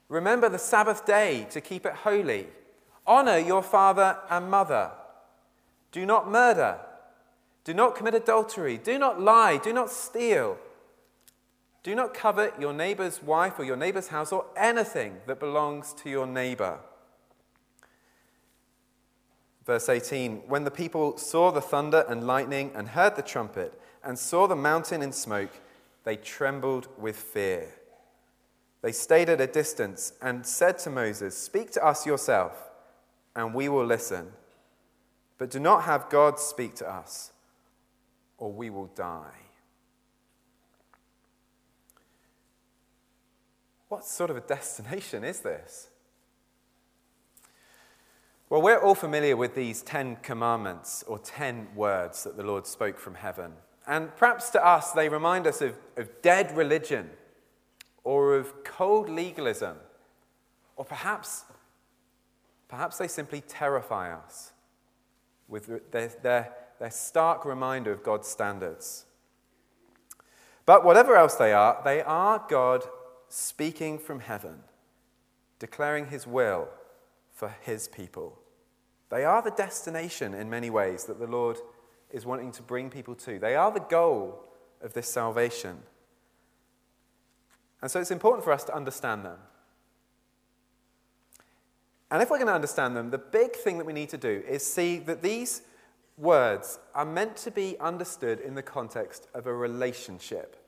Remember 0.08 0.50
the 0.50 0.58
Sabbath 0.58 1.05
day 1.05 1.46
to 1.51 1.62
keep 1.62 1.86
it 1.86 1.93
holy. 1.93 2.48
Honor 3.05 3.38
your 3.38 3.62
father 3.62 4.17
and 4.29 4.50
mother. 4.50 4.91
Do 5.91 6.05
not 6.05 6.29
murder. 6.29 6.79
Do 7.63 7.74
not 7.74 7.96
commit 7.96 8.15
adultery. 8.15 8.77
Do 8.77 8.98
not 8.98 9.19
lie. 9.19 9.58
Do 9.58 9.74
not 9.74 9.91
steal. 9.91 10.58
Do 11.83 11.95
not 11.95 12.13
covet 12.13 12.59
your 12.59 12.74
neighbor's 12.74 13.24
wife 13.24 13.57
or 13.57 13.63
your 13.63 13.77
neighbor's 13.77 14.09
house 14.09 14.31
or 14.31 14.45
anything 14.57 15.17
that 15.27 15.39
belongs 15.39 15.93
to 15.93 16.09
your 16.09 16.27
neighbor. 16.27 16.79
Verse 19.65 19.88
18 19.88 20.43
When 20.48 20.63
the 20.63 20.71
people 20.71 21.17
saw 21.17 21.51
the 21.51 21.62
thunder 21.62 22.05
and 22.07 22.27
lightning 22.27 22.71
and 22.75 22.89
heard 22.89 23.15
the 23.15 23.21
trumpet 23.21 23.79
and 24.03 24.17
saw 24.17 24.48
the 24.48 24.55
mountain 24.55 25.01
in 25.01 25.12
smoke, 25.12 25.51
they 26.03 26.15
trembled 26.15 26.88
with 26.98 27.15
fear. 27.15 27.69
They 28.81 28.91
stayed 28.91 29.29
at 29.29 29.41
a 29.41 29.48
distance 29.48 30.13
and 30.21 30.45
said 30.45 30.79
to 30.79 30.89
Moses, 30.89 31.38
Speak 31.38 31.71
to 31.71 31.86
us 31.86 32.05
yourself, 32.05 32.69
and 33.36 33.53
we 33.53 33.69
will 33.69 33.86
listen. 33.86 34.31
But 35.38 35.50
do 35.50 35.59
not 35.59 35.83
have 35.83 36.09
God 36.09 36.39
speak 36.39 36.75
to 36.75 36.89
us 36.89 37.31
or 38.39 38.51
we 38.51 38.69
will 38.69 38.88
die. 38.88 39.49
What 43.89 44.05
sort 44.05 44.29
of 44.29 44.38
a 44.38 44.41
destination 44.41 45.24
is 45.24 45.41
this? 45.41 45.89
Well, 48.50 48.62
we're 48.62 48.79
all 48.79 48.96
familiar 48.96 49.36
with 49.36 49.55
these 49.55 49.81
Ten 49.81 50.15
Commandments 50.17 51.03
or 51.08 51.19
ten 51.19 51.67
words 51.75 52.24
that 52.24 52.38
the 52.38 52.43
Lord 52.43 52.65
spoke 52.65 52.98
from 52.98 53.15
heaven. 53.15 53.51
And 53.86 54.15
perhaps 54.15 54.51
to 54.51 54.65
us, 54.65 54.91
they 54.91 55.10
remind 55.10 55.48
us 55.48 55.62
of, 55.62 55.75
of 55.98 56.22
dead 56.22 56.55
religion 56.55 57.10
or 58.03 58.36
of 58.36 58.63
cold 58.63 59.10
legalism. 59.10 59.77
Or 60.75 60.86
perhaps, 60.86 61.46
perhaps 62.67 62.98
they 62.98 63.08
simply 63.08 63.41
terrify 63.41 64.13
us 64.13 64.53
with 65.48 65.91
their, 65.91 66.08
their 66.22 66.53
they're 66.79 66.91
stark 66.91 67.43
reminder 67.43 67.91
of 67.91 68.03
God's 68.03 68.27
standards. 68.27 69.05
But 70.65 70.86
whatever 70.86 71.15
else 71.15 71.36
they 71.36 71.51
are, 71.51 71.81
they 71.84 72.01
are 72.01 72.43
God 72.48 72.84
speaking 73.29 73.98
from 73.98 74.19
heaven, 74.19 74.63
declaring 75.59 76.07
his 76.07 76.27
will 76.27 76.67
for 77.31 77.55
his 77.62 77.88
people. 77.88 78.38
They 79.09 79.24
are 79.24 79.41
the 79.41 79.51
destination 79.51 80.33
in 80.33 80.50
many 80.50 80.69
ways 80.69 81.05
that 81.05 81.19
the 81.19 81.27
Lord 81.27 81.57
is 82.12 82.25
wanting 82.25 82.51
to 82.53 82.62
bring 82.62 82.89
people 82.89 83.15
to. 83.15 83.39
They 83.39 83.55
are 83.55 83.71
the 83.71 83.79
goal 83.79 84.43
of 84.81 84.93
this 84.93 85.07
salvation. 85.07 85.77
And 87.81 87.89
so 87.89 88.00
it's 88.00 88.12
important 88.12 88.43
for 88.43 88.51
us 88.51 88.63
to 88.65 88.75
understand 88.75 89.25
them. 89.25 89.38
And 92.12 92.21
if 92.21 92.29
we're 92.29 92.38
going 92.38 92.48
to 92.48 92.53
understand 92.53 92.95
them, 92.95 93.12
the 93.12 93.19
big 93.19 93.55
thing 93.55 93.77
that 93.77 93.86
we 93.86 93.93
need 93.93 94.09
to 94.09 94.17
do 94.17 94.43
is 94.48 94.65
see 94.65 94.98
that 95.00 95.21
these 95.21 95.62
words 96.17 96.79
are 96.93 97.05
meant 97.05 97.38
to 97.38 97.51
be 97.51 97.77
understood 97.79 98.39
in 98.39 98.55
the 98.55 98.63
context 98.63 99.27
of 99.33 99.48
a 99.48 99.53
relationship. 99.53 100.58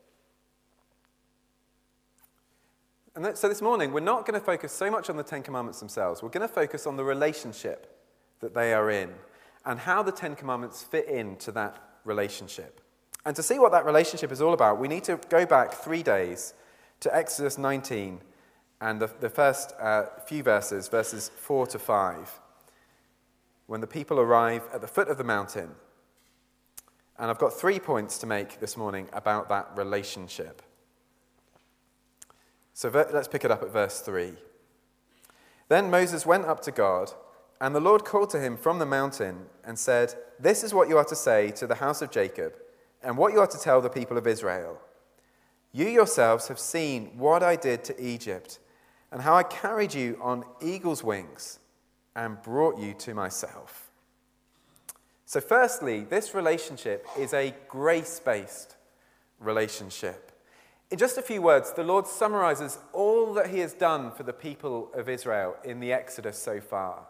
And 3.16 3.26
that, 3.26 3.38
so 3.38 3.50
this 3.50 3.62
morning, 3.62 3.92
we're 3.92 4.00
not 4.00 4.26
going 4.26 4.40
to 4.40 4.46
focus 4.46 4.72
so 4.72 4.90
much 4.90 5.10
on 5.10 5.18
the 5.18 5.24
Ten 5.24 5.44
Commandments 5.44 5.80
themselves. 5.80 6.24
We're 6.24 6.30
going 6.30 6.48
to 6.48 6.54
focus 6.54 6.88
on 6.88 6.96
the 6.96 7.04
relationship 7.04 8.00
that 8.40 8.54
they 8.54 8.74
are 8.74 8.90
in 8.90 9.10
and 9.66 9.80
how 9.80 10.02
the 10.02 10.12
Ten 10.12 10.36
Commandments 10.36 10.82
fit 10.82 11.08
into 11.08 11.52
that 11.52 11.78
relationship. 12.06 12.82
And 13.26 13.36
to 13.36 13.44
see 13.44 13.60
what 13.60 13.72
that 13.74 13.86
relationship 13.86 14.32
is 14.32 14.42
all 14.42 14.54
about, 14.54 14.80
we 14.80 14.88
need 14.88 15.04
to 15.04 15.20
go 15.30 15.46
back 15.46 15.74
three 15.74 16.04
days 16.04 16.54
to 17.02 17.16
Exodus 17.16 17.58
19 17.58 18.20
and 18.80 19.00
the, 19.00 19.10
the 19.20 19.30
first 19.30 19.74
uh, 19.80 20.06
few 20.26 20.42
verses, 20.42 20.88
verses 20.88 21.30
4 21.36 21.68
to 21.68 21.80
5 21.80 22.40
when 23.68 23.80
the 23.80 23.88
people 23.88 24.20
arrive 24.20 24.64
at 24.74 24.82
the 24.82 24.88
foot 24.88 25.08
of 25.08 25.18
the 25.18 25.24
mountain. 25.24 25.70
And 27.18 27.30
I've 27.30 27.38
got 27.38 27.54
three 27.54 27.80
points 27.80 28.18
to 28.18 28.26
make 28.26 28.60
this 28.60 28.76
morning 28.76 29.08
about 29.14 29.48
that 29.50 29.70
relationship. 29.76 30.62
So 32.74 32.90
let's 32.90 33.28
pick 33.28 33.46
it 33.46 33.52
up 33.52 33.62
at 33.64 33.72
verse 33.72 34.00
3. 34.00 34.34
Then 35.70 35.90
Moses 35.90 36.26
went 36.26 36.46
up 36.46 36.62
to 36.62 36.72
God, 36.72 37.12
and 37.60 37.76
the 37.76 37.80
Lord 37.80 38.04
called 38.04 38.30
to 38.32 38.40
him 38.40 38.58
from 38.58 38.80
the 38.80 38.86
mountain 38.86 39.46
and 39.64 39.78
said, 39.78 40.16
This 40.40 40.64
is 40.64 40.74
what 40.74 40.90
you 40.90 40.98
are 40.98 41.06
to 41.06 41.16
say 41.16 41.52
to 41.52 41.68
the 41.68 41.76
house 41.76 42.02
of 42.02 42.12
Jacob, 42.12 42.56
and 43.04 43.18
what 43.18 43.34
you 43.34 43.40
are 43.40 43.48
to 43.48 43.60
tell 43.60 43.82
the 43.82 43.90
people 43.90 44.18
of 44.18 44.28
Israel. 44.28 44.80
You 45.72 45.88
yourselves 45.88 46.48
have 46.50 46.60
seen 46.60 47.18
what 47.18 47.44
I 47.44 47.56
did 47.56 47.84
to 47.86 48.04
Egypt, 48.04 48.60
and 49.12 49.22
how 49.22 49.36
I 49.36 49.44
carried 49.44 49.94
you 49.94 50.18
on 50.22 50.44
eagle's 50.62 51.04
wings 51.04 51.60
and 52.16 52.42
brought 52.42 52.80
you 52.80 52.94
to 52.96 53.14
myself. 53.14 53.92
So, 55.26 55.40
firstly, 55.40 56.04
this 56.04 56.34
relationship 56.34 57.08
is 57.18 57.34
a 57.34 57.56
grace 57.70 58.20
based 58.20 58.76
relationship. 59.40 60.31
In 60.92 60.98
just 60.98 61.18
a 61.18 61.22
few 61.22 61.42
words, 61.42 61.72
the 61.72 61.86
Lord 61.86 62.06
summarizes 62.06 62.78
all 62.92 63.34
that 63.36 63.50
he 63.50 63.60
has 63.60 63.74
done 63.74 64.12
for 64.12 64.24
the 64.24 64.34
people 64.34 64.92
of 64.94 65.08
Israel 65.08 65.56
in 65.64 65.80
the 65.80 65.94
Exodus 65.94 66.38
so 66.38 66.60
far. 66.60 67.08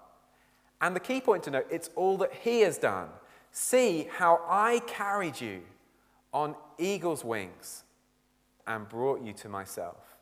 And 0.79 0.95
the 0.95 0.99
key 0.99 1.19
point 1.19 1.41
to 1.43 1.51
note, 1.51 1.65
it's 1.71 1.89
all 1.95 2.15
that 2.17 2.31
he 2.31 2.61
has 2.61 2.77
done. 2.77 3.09
See 3.51 4.07
how 4.17 4.41
I 4.47 4.81
carried 4.85 5.41
you 5.41 5.61
on 6.31 6.55
eagle's 6.77 7.25
wings 7.25 7.83
and 8.67 8.87
brought 8.87 9.23
you 9.23 9.33
to 9.33 9.49
myself. 9.49 10.15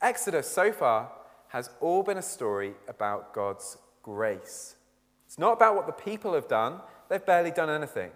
Exodus 0.00 0.48
so 0.48 0.70
far 0.70 1.10
has 1.48 1.70
all 1.80 2.04
been 2.04 2.18
a 2.18 2.22
story 2.22 2.74
about 2.86 3.34
God's 3.34 3.76
grace. 4.04 4.76
It's 5.26 5.38
not 5.38 5.52
about 5.52 5.74
what 5.74 5.88
the 5.88 5.92
people 5.92 6.32
have 6.34 6.46
done, 6.46 6.80
they've 7.08 7.24
barely 7.26 7.50
done 7.50 7.70
anything. 7.70 8.12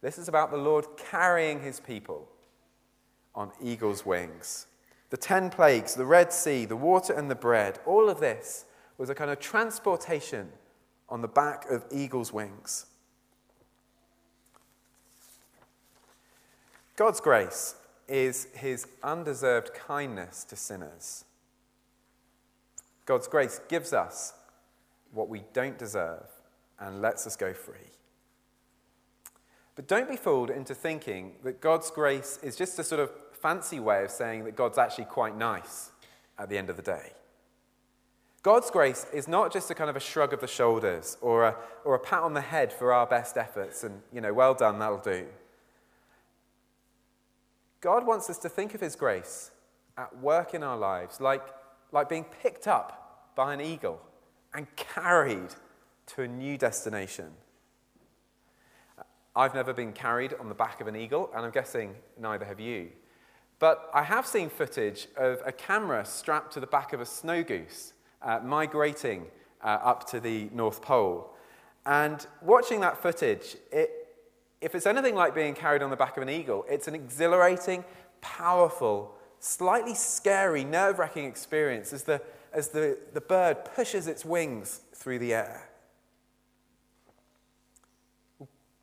This 0.00 0.18
is 0.18 0.26
about 0.26 0.50
the 0.50 0.56
Lord 0.56 0.86
carrying 0.96 1.60
his 1.60 1.78
people 1.78 2.28
on 3.38 3.52
eagle's 3.62 4.04
wings. 4.04 4.66
The 5.10 5.16
ten 5.16 5.48
plagues, 5.48 5.94
the 5.94 6.04
Red 6.04 6.32
Sea, 6.32 6.64
the 6.64 6.76
water 6.76 7.12
and 7.12 7.30
the 7.30 7.36
bread, 7.36 7.78
all 7.86 8.10
of 8.10 8.18
this 8.18 8.64
was 8.98 9.08
a 9.08 9.14
kind 9.14 9.30
of 9.30 9.38
transportation 9.38 10.48
on 11.08 11.22
the 11.22 11.28
back 11.28 11.70
of 11.70 11.84
eagle's 11.92 12.32
wings. 12.32 12.86
God's 16.96 17.20
grace 17.20 17.76
is 18.08 18.48
his 18.54 18.88
undeserved 19.04 19.72
kindness 19.72 20.42
to 20.44 20.56
sinners. 20.56 21.24
God's 23.06 23.28
grace 23.28 23.60
gives 23.68 23.92
us 23.92 24.34
what 25.12 25.28
we 25.28 25.44
don't 25.52 25.78
deserve 25.78 26.26
and 26.80 27.00
lets 27.00 27.24
us 27.24 27.36
go 27.36 27.54
free. 27.54 27.92
But 29.76 29.86
don't 29.86 30.10
be 30.10 30.16
fooled 30.16 30.50
into 30.50 30.74
thinking 30.74 31.36
that 31.44 31.60
God's 31.60 31.92
grace 31.92 32.40
is 32.42 32.56
just 32.56 32.76
a 32.80 32.84
sort 32.84 33.00
of 33.00 33.12
fancy 33.42 33.80
way 33.80 34.04
of 34.04 34.10
saying 34.10 34.44
that 34.44 34.56
God's 34.56 34.78
actually 34.78 35.06
quite 35.06 35.36
nice 35.36 35.90
at 36.38 36.48
the 36.48 36.58
end 36.58 36.70
of 36.70 36.76
the 36.76 36.82
day. 36.82 37.12
God's 38.42 38.70
grace 38.70 39.06
is 39.12 39.26
not 39.26 39.52
just 39.52 39.70
a 39.70 39.74
kind 39.74 39.90
of 39.90 39.96
a 39.96 40.00
shrug 40.00 40.32
of 40.32 40.40
the 40.40 40.46
shoulders 40.46 41.18
or 41.20 41.44
a, 41.44 41.56
or 41.84 41.94
a 41.94 41.98
pat 41.98 42.22
on 42.22 42.34
the 42.34 42.40
head 42.40 42.72
for 42.72 42.92
our 42.92 43.06
best 43.06 43.36
efforts 43.36 43.84
and, 43.84 44.00
you 44.12 44.20
know, 44.20 44.32
well 44.32 44.54
done, 44.54 44.78
that'll 44.78 44.98
do. 44.98 45.26
God 47.80 48.06
wants 48.06 48.30
us 48.30 48.38
to 48.38 48.48
think 48.48 48.74
of 48.74 48.80
His 48.80 48.96
grace 48.96 49.50
at 49.96 50.16
work 50.18 50.54
in 50.54 50.62
our 50.62 50.76
lives 50.76 51.20
like, 51.20 51.42
like 51.92 52.08
being 52.08 52.24
picked 52.24 52.66
up 52.68 53.32
by 53.34 53.52
an 53.52 53.60
eagle 53.60 54.00
and 54.54 54.66
carried 54.76 55.54
to 56.06 56.22
a 56.22 56.28
new 56.28 56.56
destination. 56.56 57.30
I've 59.36 59.54
never 59.54 59.72
been 59.72 59.92
carried 59.92 60.34
on 60.40 60.48
the 60.48 60.54
back 60.54 60.80
of 60.80 60.86
an 60.88 60.96
eagle, 60.96 61.30
and 61.34 61.44
I'm 61.44 61.52
guessing 61.52 61.94
neither 62.18 62.44
have 62.44 62.58
you. 62.58 62.88
But 63.58 63.90
I 63.92 64.04
have 64.04 64.26
seen 64.26 64.50
footage 64.50 65.08
of 65.16 65.42
a 65.44 65.52
camera 65.52 66.04
strapped 66.04 66.52
to 66.54 66.60
the 66.60 66.66
back 66.66 66.92
of 66.92 67.00
a 67.00 67.06
snow 67.06 67.42
goose 67.42 67.92
uh, 68.22 68.40
migrating 68.42 69.26
uh, 69.62 69.78
up 69.82 70.08
to 70.10 70.20
the 70.20 70.48
North 70.52 70.80
Pole. 70.80 71.34
And 71.84 72.24
watching 72.42 72.80
that 72.80 73.00
footage, 73.00 73.56
it, 73.72 73.90
if 74.60 74.74
it's 74.74 74.86
anything 74.86 75.14
like 75.14 75.34
being 75.34 75.54
carried 75.54 75.82
on 75.82 75.90
the 75.90 75.96
back 75.96 76.16
of 76.16 76.22
an 76.22 76.28
eagle, 76.28 76.64
it's 76.68 76.86
an 76.88 76.94
exhilarating, 76.94 77.84
powerful, 78.20 79.14
slightly 79.40 79.94
scary, 79.94 80.64
nerve 80.64 80.98
wracking 80.98 81.24
experience 81.24 81.92
as, 81.92 82.04
the, 82.04 82.20
as 82.52 82.68
the, 82.68 82.98
the 83.12 83.20
bird 83.20 83.64
pushes 83.64 84.06
its 84.06 84.24
wings 84.24 84.82
through 84.94 85.18
the 85.18 85.34
air. 85.34 85.68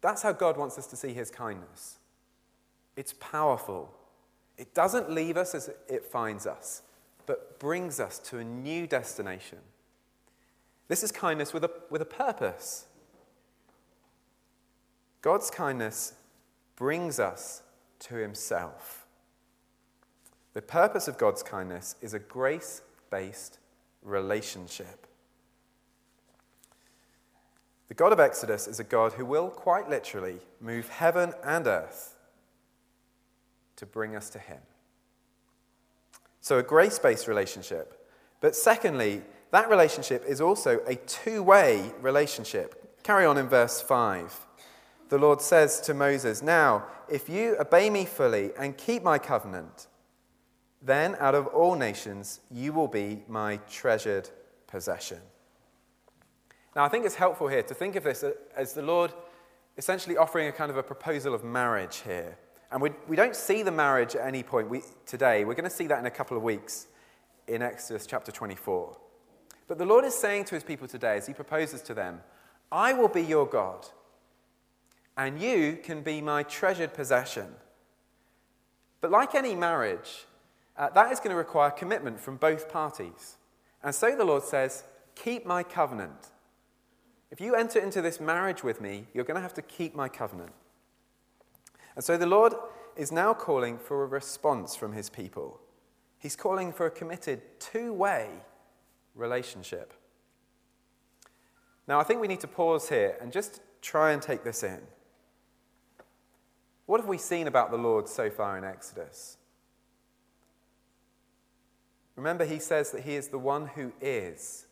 That's 0.02 0.22
how 0.22 0.34
God 0.34 0.58
wants 0.58 0.78
us 0.78 0.88
to 0.88 0.96
see 0.96 1.14
his 1.14 1.32
kindness. 1.32 1.98
It's 2.96 3.14
powerful. 3.20 3.94
It 4.58 4.74
doesn't 4.74 5.12
leave 5.12 5.38
us 5.38 5.54
as 5.54 5.70
it 5.90 6.06
finds 6.06 6.48
us, 6.48 6.82
but 7.26 7.60
brings 7.60 8.00
us 8.00 8.20
to 8.20 8.40
a 8.40 8.44
new 8.44 8.88
destination. 8.88 9.60
This 10.88 11.04
is 11.04 11.12
kindness 11.12 11.54
with 11.54 11.64
a, 11.64 11.72
with 11.90 12.02
a 12.02 12.06
purpose. 12.06 12.86
God's 15.22 15.50
kindness 15.50 16.14
brings 16.76 17.20
us 17.20 17.64
to 18.00 18.16
himself. 18.16 19.08
The 20.54 20.62
purpose 20.62 21.08
of 21.08 21.18
God's 21.18 21.44
kindness 21.44 21.96
is 22.02 22.14
a 22.14 22.20
grace 22.20 22.82
based 23.10 23.60
relationship. 24.04 25.08
The 27.88 27.94
God 27.94 28.14
of 28.14 28.20
Exodus 28.20 28.68
is 28.68 28.80
a 28.80 28.84
God 28.84 29.14
who 29.14 29.26
will 29.26 29.50
quite 29.50 29.90
literally 29.90 30.40
move 30.62 30.90
heaven 30.90 31.34
and 31.44 31.68
earth 31.68 32.15
to 33.78 33.86
bring 33.86 34.16
us 34.16 34.30
to 34.32 34.40
Him. 34.40 34.60
So, 36.42 36.60
a 36.60 36.64
grace 36.64 37.00
based 37.00 37.28
relationship. 37.28 38.08
But 38.42 38.56
secondly, 38.56 39.24
that 39.52 39.70
relationship 39.70 40.24
is 40.28 40.42
also 40.42 40.80
a 40.86 40.96
two 40.96 41.42
way 41.42 41.92
relationship. 42.02 43.02
Carry 43.04 43.26
on 43.26 43.38
in 43.38 43.48
verse 43.48 43.82
5. 43.82 44.46
The 45.10 45.18
Lord 45.18 45.42
says 45.42 45.80
to 45.82 45.94
Moses, 45.94 46.42
Now, 46.42 46.86
if 47.10 47.30
you 47.30 47.56
obey 47.60 47.90
me 47.90 48.06
fully 48.06 48.52
and 48.58 48.78
keep 48.78 49.04
my 49.04 49.20
covenant, 49.20 49.88
then 50.82 51.16
out 51.20 51.36
of 51.36 51.48
all 51.48 51.76
nations 51.76 52.42
you 52.52 52.74
will 52.74 52.88
be 52.88 53.24
my 53.28 53.58
treasured 53.70 54.30
possession. 54.68 55.20
Now, 56.76 56.84
I 56.84 56.90
think 56.90 57.06
it's 57.06 57.16
helpful 57.16 57.48
here 57.48 57.64
to 57.64 57.74
think 57.74 57.96
of 57.96 58.04
this 58.04 58.24
as 58.56 58.74
the 58.74 58.82
Lord 58.82 59.14
essentially 59.78 60.18
offering 60.18 60.48
a 60.48 60.52
kind 60.52 60.70
of 60.70 60.78
a 60.78 60.84
proposal 60.84 61.34
of 61.34 61.44
marriage 61.44 62.02
here. 62.06 62.38
And 62.72 62.82
we, 62.82 62.92
we 63.08 63.16
don't 63.16 63.36
see 63.36 63.64
the 63.64 63.72
marriage 63.72 64.16
at 64.16 64.28
any 64.28 64.44
point 64.44 64.70
we, 64.70 64.82
today. 65.06 65.46
We're 65.46 65.54
going 65.54 65.70
to 65.70 65.76
see 65.76 65.88
that 65.88 66.00
in 66.00 66.06
a 66.06 66.12
couple 66.12 66.36
of 66.36 66.44
weeks 66.44 66.88
in 67.48 67.62
Exodus 67.62 68.06
chapter 68.06 68.32
24. 68.32 68.98
But 69.68 69.78
the 69.78 69.86
Lord 69.86 70.06
is 70.06 70.14
saying 70.14 70.46
to 70.46 70.56
his 70.56 70.64
people 70.64 70.88
today, 70.88 71.18
as 71.18 71.28
he 71.28 71.34
proposes 71.34 71.82
to 71.84 71.94
them, 71.94 72.22
I 72.72 72.94
will 72.94 73.08
be 73.08 73.22
your 73.22 73.46
God, 73.46 73.86
and 75.18 75.40
you 75.40 75.78
can 75.82 76.02
be 76.02 76.22
my 76.22 76.44
treasured 76.44 76.94
possession. 76.94 77.48
But 79.02 79.12
like 79.12 79.36
any 79.36 79.56
marriage, 79.56 80.26
uh, 80.78 80.90
that 80.90 81.12
is 81.12 81.20
going 81.20 81.30
to 81.30 81.36
require 81.36 81.72
commitment 81.72 82.20
from 82.20 82.38
both 82.38 82.70
parties. 82.70 83.38
And 83.84 83.94
so 83.94 84.16
the 84.16 84.26
Lord 84.26 84.44
says, 84.44 84.84
Keep 85.16 85.46
my 85.46 85.64
covenant. 85.64 86.32
If 87.32 87.40
you 87.40 87.56
enter 87.56 87.80
into 87.80 88.02
this 88.02 88.20
marriage 88.20 88.64
with 88.64 88.82
me, 88.82 89.08
you're 89.14 89.24
going 89.24 89.36
to 89.36 89.42
have 89.42 89.54
to 89.54 89.62
keep 89.62 89.96
my 89.96 90.10
covenant. 90.10 90.52
And 91.96 92.04
so 92.04 92.18
the 92.18 92.26
Lord 92.26 92.54
is 92.96 93.12
now 93.12 93.34
calling 93.34 93.78
for 93.78 94.04
a 94.04 94.08
response 94.08 94.76
from 94.76 94.94
his 94.94 95.10
people. 95.10 95.60
He's 96.18 96.36
calling 96.36 96.72
for 96.72 96.86
a 96.86 96.92
committed 96.92 97.42
two 97.60 97.94
way 97.94 98.30
relationship. 99.14 99.94
Now, 101.88 102.00
I 102.00 102.04
think 102.04 102.20
we 102.20 102.28
need 102.28 102.40
to 102.42 102.48
pause 102.48 102.90
here 102.90 103.16
and 103.22 103.32
just 103.32 103.62
try 103.82 104.12
and 104.12 104.22
take 104.22 104.44
this 104.44 104.64
in. 104.64 104.82
What 106.86 107.00
have 107.00 107.10
we 107.10 107.18
seen 107.18 107.48
about 107.48 107.72
the 107.72 107.78
Lord 107.78 108.08
so 108.08 108.30
far 108.30 108.58
in 108.58 108.64
Exodus? 108.64 109.38
Remember, 112.16 112.46
he 112.46 112.60
says 112.60 112.92
that 112.92 113.04
he 113.04 113.16
is 113.16 113.28
the 113.28 113.40
one 113.40 113.68
who 113.68 113.92
is. 114.02 114.68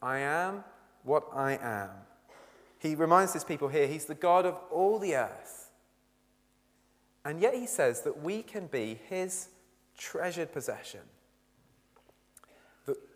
I 0.00 0.18
am 0.18 0.64
what 1.02 1.24
I 1.34 1.58
am. 1.60 1.90
He 2.78 2.94
reminds 2.94 3.32
his 3.32 3.44
people 3.44 3.68
here 3.68 3.86
he's 3.86 4.04
the 4.04 4.14
God 4.14 4.46
of 4.46 4.58
all 4.70 4.98
the 4.98 5.16
earth. 5.16 5.65
And 7.26 7.40
yet 7.40 7.54
he 7.54 7.66
says 7.66 8.02
that 8.02 8.22
we 8.22 8.40
can 8.44 8.68
be 8.68 9.00
his 9.08 9.48
treasured 9.98 10.52
possession. 10.52 11.00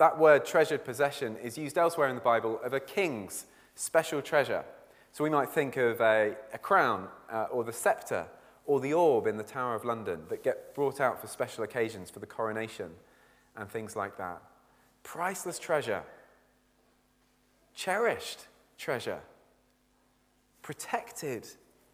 That 0.00 0.18
word 0.18 0.44
treasured 0.44 0.84
possession 0.84 1.36
is 1.36 1.56
used 1.56 1.78
elsewhere 1.78 2.08
in 2.08 2.16
the 2.16 2.20
Bible 2.20 2.60
of 2.64 2.72
a 2.72 2.80
king's 2.80 3.46
special 3.76 4.20
treasure. 4.20 4.64
So 5.12 5.22
we 5.22 5.30
might 5.30 5.48
think 5.48 5.76
of 5.76 6.00
a, 6.00 6.34
a 6.52 6.58
crown 6.58 7.06
uh, 7.30 7.46
or 7.52 7.62
the 7.62 7.72
scepter 7.72 8.26
or 8.66 8.80
the 8.80 8.92
orb 8.92 9.28
in 9.28 9.36
the 9.36 9.44
Tower 9.44 9.76
of 9.76 9.84
London 9.84 10.22
that 10.28 10.42
get 10.42 10.74
brought 10.74 11.00
out 11.00 11.20
for 11.20 11.28
special 11.28 11.62
occasions 11.62 12.10
for 12.10 12.18
the 12.18 12.26
coronation 12.26 12.90
and 13.56 13.70
things 13.70 13.94
like 13.94 14.18
that. 14.18 14.42
Priceless 15.04 15.60
treasure 15.60 16.02
cherished 17.76 18.46
treasure, 18.76 19.20
protected 20.62 21.46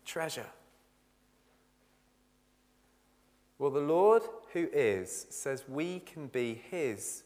treasure. 0.07 0.47
Well, 3.59 3.71
the 3.71 3.81
Lord 3.81 4.23
who 4.53 4.69
is 4.73 5.27
says 5.31 5.65
we 5.69 6.01
can 6.01 6.27
be 6.27 6.63
his 6.71 7.23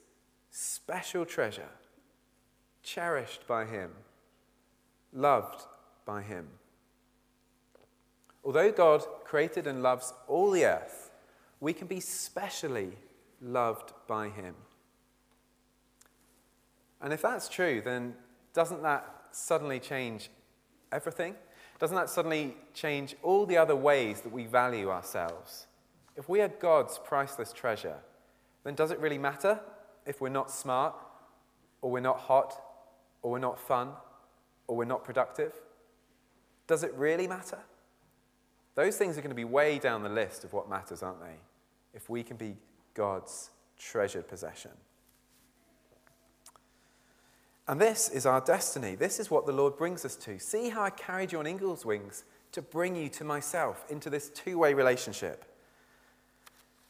special 0.51 1.25
treasure, 1.25 1.71
cherished 2.83 3.47
by 3.47 3.65
him, 3.65 3.91
loved 5.13 5.65
by 6.05 6.23
him. 6.23 6.47
Although 8.45 8.73
God 8.73 9.05
created 9.25 9.67
and 9.67 9.83
loves 9.83 10.13
all 10.29 10.51
the 10.51 10.65
earth, 10.65 11.11
we 11.59 11.73
can 11.73 11.87
be 11.87 12.01
specially 12.01 12.93
loved 13.41 13.93
by 14.07 14.29
him. 14.29 14.55
And 17.03 17.13
if 17.13 17.23
that's 17.23 17.49
true, 17.49 17.83
then 17.85 18.15
doesn't 18.55 18.83
that 18.83 19.07
suddenly 19.33 19.79
change 19.79 20.31
everything? 20.93 21.35
Doesn't 21.79 21.97
that 21.97 22.11
suddenly 22.11 22.57
change 22.75 23.17
all 23.23 23.47
the 23.47 23.57
other 23.57 23.77
ways 23.77 24.21
that 24.21 24.33
we 24.33 24.47
value 24.47 24.91
ourselves? 24.91 25.67
If 26.21 26.29
we 26.29 26.43
are 26.43 26.49
God's 26.49 26.99
priceless 26.99 27.51
treasure, 27.51 27.97
then 28.63 28.75
does 28.75 28.91
it 28.91 29.01
really 29.01 29.17
matter 29.17 29.59
if 30.05 30.21
we're 30.21 30.29
not 30.29 30.51
smart, 30.51 30.95
or 31.81 31.91
we're 31.91 32.01
not 32.01 32.19
hot, 32.19 32.63
or 33.23 33.31
we're 33.31 33.39
not 33.39 33.59
fun, 33.59 33.89
or 34.67 34.77
we're 34.77 34.85
not 34.85 35.03
productive? 35.03 35.55
Does 36.67 36.85
it 36.85 36.93
really 36.95 37.27
matter? 37.27 37.59
Those 38.75 38.99
things 38.99 39.17
are 39.17 39.23
going 39.23 39.31
to 39.31 39.35
be 39.35 39.45
way 39.45 39.79
down 39.79 40.03
the 40.03 40.11
list 40.11 40.45
of 40.45 40.53
what 40.53 40.69
matters, 40.69 41.03
aren't 41.03 41.21
they? 41.21 41.37
If 41.95 42.11
we 42.11 42.23
can 42.23 42.37
be 42.37 42.59
God's 42.93 43.49
treasured 43.79 44.29
possession. 44.29 44.73
And 47.67 47.81
this 47.81 48.11
is 48.11 48.27
our 48.27 48.43
destiny. 48.43 48.95
This 48.95 49.21
is 49.21 49.31
what 49.31 49.47
the 49.47 49.53
Lord 49.53 49.79
brings 49.79 50.05
us 50.05 50.17
to. 50.17 50.39
See 50.39 50.69
how 50.69 50.83
I 50.83 50.91
carried 50.91 51.33
you 51.33 51.39
on 51.39 51.47
eagle's 51.47 51.87
wings 51.87 52.25
to 52.53 52.61
bring 52.61 52.95
you 52.95 53.09
to 53.09 53.25
myself 53.25 53.87
into 53.89 54.11
this 54.11 54.29
two 54.29 54.59
way 54.59 54.75
relationship. 54.75 55.47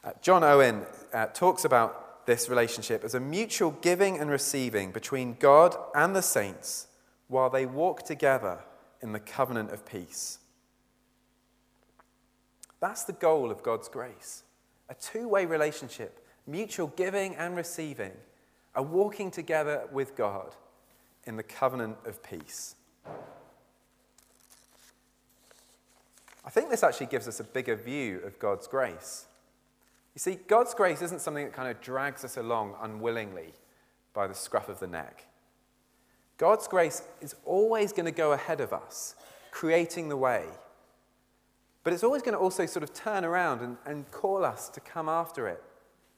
Uh, 0.02 0.12
John 0.22 0.42
Owen 0.42 0.82
uh, 1.12 1.26
talks 1.26 1.64
about 1.64 2.26
this 2.26 2.48
relationship 2.48 3.04
as 3.04 3.14
a 3.14 3.20
mutual 3.20 3.72
giving 3.82 4.18
and 4.18 4.30
receiving 4.30 4.92
between 4.92 5.36
God 5.38 5.76
and 5.94 6.16
the 6.16 6.22
saints 6.22 6.86
while 7.28 7.50
they 7.50 7.66
walk 7.66 8.04
together 8.04 8.60
in 9.02 9.12
the 9.12 9.20
covenant 9.20 9.72
of 9.72 9.84
peace. 9.84 10.38
That's 12.80 13.04
the 13.04 13.12
goal 13.12 13.50
of 13.50 13.62
God's 13.62 13.88
grace 13.88 14.42
a 14.88 14.94
two 14.94 15.28
way 15.28 15.46
relationship, 15.46 16.26
mutual 16.48 16.88
giving 16.96 17.36
and 17.36 17.54
receiving, 17.54 18.10
a 18.74 18.82
walking 18.82 19.30
together 19.30 19.88
with 19.92 20.16
God 20.16 20.56
in 21.24 21.36
the 21.36 21.44
covenant 21.44 21.96
of 22.04 22.22
peace. 22.24 22.74
I 26.44 26.50
think 26.50 26.70
this 26.70 26.82
actually 26.82 27.06
gives 27.06 27.28
us 27.28 27.38
a 27.38 27.44
bigger 27.44 27.76
view 27.76 28.20
of 28.24 28.38
God's 28.40 28.66
grace. 28.66 29.26
You 30.14 30.18
see, 30.18 30.38
God's 30.46 30.74
grace 30.74 31.02
isn't 31.02 31.20
something 31.20 31.44
that 31.44 31.52
kind 31.52 31.68
of 31.68 31.80
drags 31.80 32.24
us 32.24 32.36
along 32.36 32.74
unwillingly 32.80 33.52
by 34.12 34.26
the 34.26 34.34
scruff 34.34 34.68
of 34.68 34.80
the 34.80 34.86
neck. 34.86 35.26
God's 36.36 36.66
grace 36.66 37.02
is 37.20 37.34
always 37.44 37.92
going 37.92 38.06
to 38.06 38.12
go 38.12 38.32
ahead 38.32 38.60
of 38.60 38.72
us, 38.72 39.14
creating 39.50 40.08
the 40.08 40.16
way. 40.16 40.44
But 41.84 41.92
it's 41.92 42.02
always 42.02 42.22
going 42.22 42.34
to 42.34 42.40
also 42.40 42.66
sort 42.66 42.82
of 42.82 42.92
turn 42.92 43.24
around 43.24 43.60
and, 43.60 43.76
and 43.86 44.10
call 44.10 44.44
us 44.44 44.68
to 44.70 44.80
come 44.80 45.08
after 45.08 45.48
it, 45.48 45.62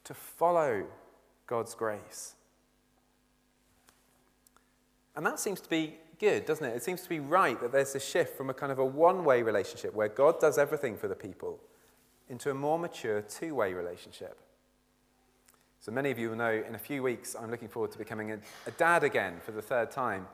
to 0.05 0.15
follow 0.15 0.85
God's 1.47 1.75
grace. 1.75 2.35
And 5.15 5.27
that 5.27 5.39
seems 5.39 5.61
to 5.61 5.69
be 5.69 5.97
good, 6.19 6.47
doesn't 6.47 6.65
it? 6.65 6.75
It 6.75 6.83
seems 6.83 7.03
to 7.03 7.09
be 7.09 7.21
right 7.21 7.61
that 7.61 7.73
there's 7.73 7.95
a 7.95 8.01
shift 8.01 8.37
from 8.37 8.49
a 8.49 8.55
kind 8.55 8.73
of 8.73 8.79
a 8.79 8.85
one 8.85 9.25
way 9.25 9.43
relationship 9.43 9.95
where 9.95 10.09
God 10.09 10.41
does 10.41 10.57
everything 10.57 10.97
for 10.97 11.09
the 11.09 11.15
people 11.15 11.61
into 12.33 12.51
a 12.51 12.55
more 12.55 12.79
mature 12.79 13.21
two 13.21 13.55
way 13.55 13.75
relationship. 13.75 14.39
So, 15.79 15.93
many 15.93 16.11
of 16.11 16.19
you 16.19 16.31
will 16.31 16.37
know 16.37 16.65
in 16.67 16.75
a 16.75 16.79
few 16.79 17.03
weeks 17.03 17.37
I'm 17.39 17.51
looking 17.51 17.69
forward 17.69 17.93
to 17.93 17.99
becoming 17.99 18.33
a, 18.33 18.39
a, 18.67 18.71
dad 18.73 19.05
again 19.05 19.35
for 19.45 19.53
the 19.53 19.61
third 19.61 19.91
time. 19.91 20.27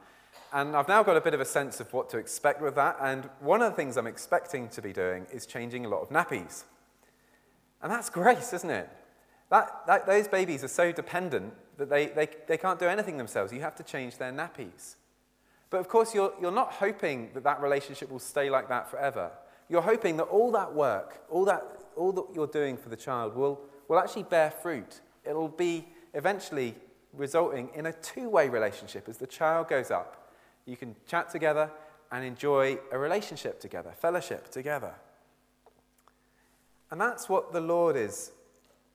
And 0.52 0.76
I've 0.76 0.88
now 0.88 1.02
got 1.02 1.16
a 1.16 1.20
bit 1.20 1.34
of 1.34 1.40
a 1.40 1.44
sense 1.44 1.80
of 1.80 1.92
what 1.92 2.08
to 2.10 2.18
expect 2.18 2.62
with 2.62 2.76
that. 2.76 2.96
And 3.02 3.28
one 3.40 3.60
of 3.62 3.72
the 3.72 3.76
things 3.76 3.96
I'm 3.96 4.06
expecting 4.06 4.68
to 4.68 4.80
be 4.80 4.92
doing 4.92 5.26
is 5.32 5.44
changing 5.44 5.84
a 5.84 5.88
lot 5.88 6.02
of 6.02 6.10
nappies. 6.10 6.64
And 7.82 7.90
that's 7.90 8.08
grace, 8.10 8.52
isn't 8.52 8.70
it? 8.70 8.88
That, 9.50 9.82
that, 9.86 10.06
those 10.06 10.28
babies 10.28 10.62
are 10.62 10.68
so 10.68 10.92
dependent 10.92 11.54
that 11.78 11.90
they, 11.90 12.06
they, 12.06 12.28
they 12.46 12.58
can't 12.58 12.78
do 12.78 12.86
anything 12.86 13.16
themselves. 13.16 13.52
You 13.52 13.60
have 13.62 13.76
to 13.76 13.82
change 13.82 14.18
their 14.18 14.32
nappies. 14.32 14.94
But 15.70 15.80
of 15.80 15.88
course, 15.88 16.14
you're, 16.14 16.32
you're 16.40 16.52
not 16.52 16.72
hoping 16.72 17.30
that 17.34 17.44
that 17.44 17.60
relationship 17.60 18.10
will 18.10 18.18
stay 18.18 18.50
like 18.50 18.68
that 18.68 18.90
forever. 18.90 19.30
You're 19.68 19.82
hoping 19.82 20.16
that 20.16 20.24
all 20.24 20.50
that 20.52 20.74
work, 20.74 21.20
all 21.30 21.44
that, 21.44 21.77
all 21.98 22.12
that 22.12 22.24
you're 22.34 22.46
doing 22.46 22.76
for 22.76 22.88
the 22.88 22.96
child, 22.96 23.34
will, 23.34 23.60
will 23.88 23.98
actually 23.98 24.22
bear 24.22 24.50
fruit. 24.50 25.00
It'll 25.24 25.48
be 25.48 25.86
eventually 26.14 26.74
resulting 27.12 27.70
in 27.74 27.86
a 27.86 27.92
two 27.92 28.28
way 28.28 28.48
relationship. 28.48 29.08
As 29.08 29.18
the 29.18 29.26
child 29.26 29.68
goes 29.68 29.90
up, 29.90 30.32
you 30.64 30.76
can 30.76 30.94
chat 31.06 31.30
together 31.30 31.70
and 32.10 32.24
enjoy 32.24 32.78
a 32.92 32.98
relationship 32.98 33.60
together, 33.60 33.92
fellowship 33.98 34.50
together. 34.50 34.94
And 36.90 37.00
that's 37.00 37.28
what 37.28 37.52
the 37.52 37.60
Lord 37.60 37.96
is 37.96 38.32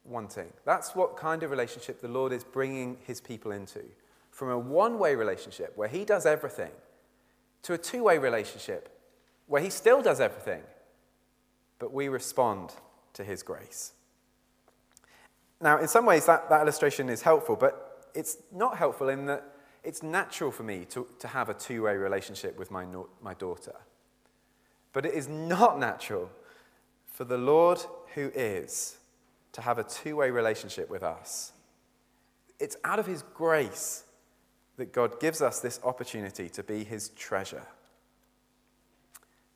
wanting. 0.03 0.51
That's 0.65 0.95
what 0.95 1.15
kind 1.15 1.43
of 1.43 1.51
relationship 1.51 2.01
the 2.01 2.07
Lord 2.07 2.31
is 2.31 2.43
bringing 2.43 2.97
his 3.05 3.21
people 3.21 3.51
into. 3.51 3.81
From 4.31 4.49
a 4.49 4.57
one 4.57 4.97
way 4.97 5.15
relationship 5.15 5.73
where 5.75 5.87
he 5.87 6.05
does 6.05 6.25
everything 6.25 6.71
to 7.63 7.73
a 7.73 7.77
two 7.77 8.03
way 8.03 8.17
relationship 8.17 8.89
where 9.47 9.61
he 9.61 9.69
still 9.69 10.01
does 10.01 10.19
everything, 10.19 10.61
but 11.77 11.93
we 11.93 12.07
respond 12.07 12.73
to 13.13 13.23
his 13.23 13.43
grace. 13.43 13.93
Now, 15.61 15.79
in 15.79 15.87
some 15.87 16.05
ways, 16.05 16.25
that, 16.25 16.49
that 16.49 16.61
illustration 16.61 17.09
is 17.09 17.21
helpful, 17.21 17.55
but 17.55 18.09
it's 18.13 18.37
not 18.51 18.77
helpful 18.77 19.09
in 19.09 19.25
that 19.27 19.43
it's 19.83 20.03
natural 20.03 20.51
for 20.51 20.63
me 20.63 20.85
to, 20.89 21.07
to 21.19 21.27
have 21.27 21.49
a 21.49 21.53
two 21.53 21.83
way 21.83 21.95
relationship 21.95 22.57
with 22.57 22.71
my, 22.71 22.85
my 23.21 23.33
daughter. 23.33 23.75
But 24.93 25.05
it 25.05 25.13
is 25.13 25.27
not 25.27 25.79
natural 25.79 26.29
for 27.05 27.23
the 27.25 27.37
Lord 27.37 27.79
who 28.15 28.31
is 28.33 28.97
to 29.53 29.61
have 29.61 29.77
a 29.77 29.83
two 29.83 30.17
way 30.17 30.31
relationship 30.31 30.89
with 30.89 31.03
us. 31.03 31.51
It's 32.59 32.77
out 32.83 32.99
of 32.99 33.05
His 33.05 33.23
grace 33.33 34.03
that 34.77 34.93
God 34.93 35.19
gives 35.19 35.41
us 35.41 35.59
this 35.59 35.79
opportunity 35.83 36.49
to 36.49 36.63
be 36.63 36.83
His 36.83 37.09
treasure. 37.09 37.67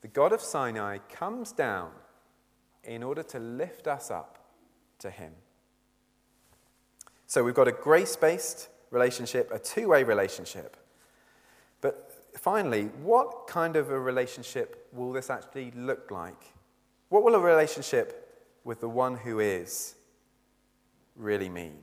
The 0.01 0.07
God 0.07 0.31
of 0.31 0.41
Sinai 0.41 0.99
comes 1.09 1.51
down 1.51 1.91
in 2.87 3.03
order 3.03 3.21
to 3.21 3.39
lift 3.39 3.87
us 3.87 4.09
up 4.09 4.39
to 4.99 5.09
Him. 5.09 5.33
So 7.27 7.43
we've 7.43 7.53
got 7.53 7.67
a 7.67 7.73
grace 7.73 8.15
based 8.15 8.69
relationship, 8.89 9.51
a 9.51 9.59
two 9.59 9.89
way 9.89 10.03
relationship. 10.03 10.77
But 11.81 12.11
finally, 12.35 12.85
what 13.03 13.47
kind 13.47 13.75
of 13.75 13.91
a 13.91 13.99
relationship 13.99 14.87
will 14.93 15.11
this 15.11 15.29
actually 15.29 15.71
look 15.71 16.09
like? 16.09 16.41
What 17.09 17.23
will 17.23 17.35
a 17.35 17.39
relationship 17.39 18.45
with 18.63 18.79
the 18.79 18.89
one 18.89 19.17
who 19.17 19.39
is 19.39 19.95
really 21.15 21.49
mean? 21.49 21.77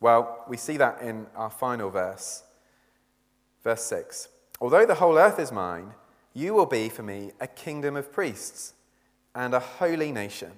Well, 0.00 0.44
we 0.48 0.56
see 0.56 0.76
that 0.76 1.00
in 1.00 1.26
our 1.34 1.50
final 1.50 1.88
verse, 1.88 2.42
verse 3.62 3.84
6. 3.84 4.28
Although 4.60 4.86
the 4.86 4.96
whole 4.96 5.16
earth 5.16 5.38
is 5.38 5.50
mine, 5.50 5.94
you 6.34 6.52
will 6.52 6.66
be 6.66 6.88
for 6.88 7.02
me 7.02 7.30
a 7.40 7.46
kingdom 7.46 7.96
of 7.96 8.12
priests 8.12 8.74
and 9.34 9.54
a 9.54 9.60
holy 9.60 10.12
nation. 10.12 10.52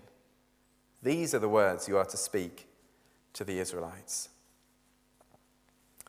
These 1.02 1.34
are 1.34 1.38
the 1.38 1.48
words 1.48 1.88
you 1.88 1.96
are 1.96 2.04
to 2.04 2.16
speak 2.16 2.66
to 3.34 3.44
the 3.44 3.58
Israelites. 3.58 4.28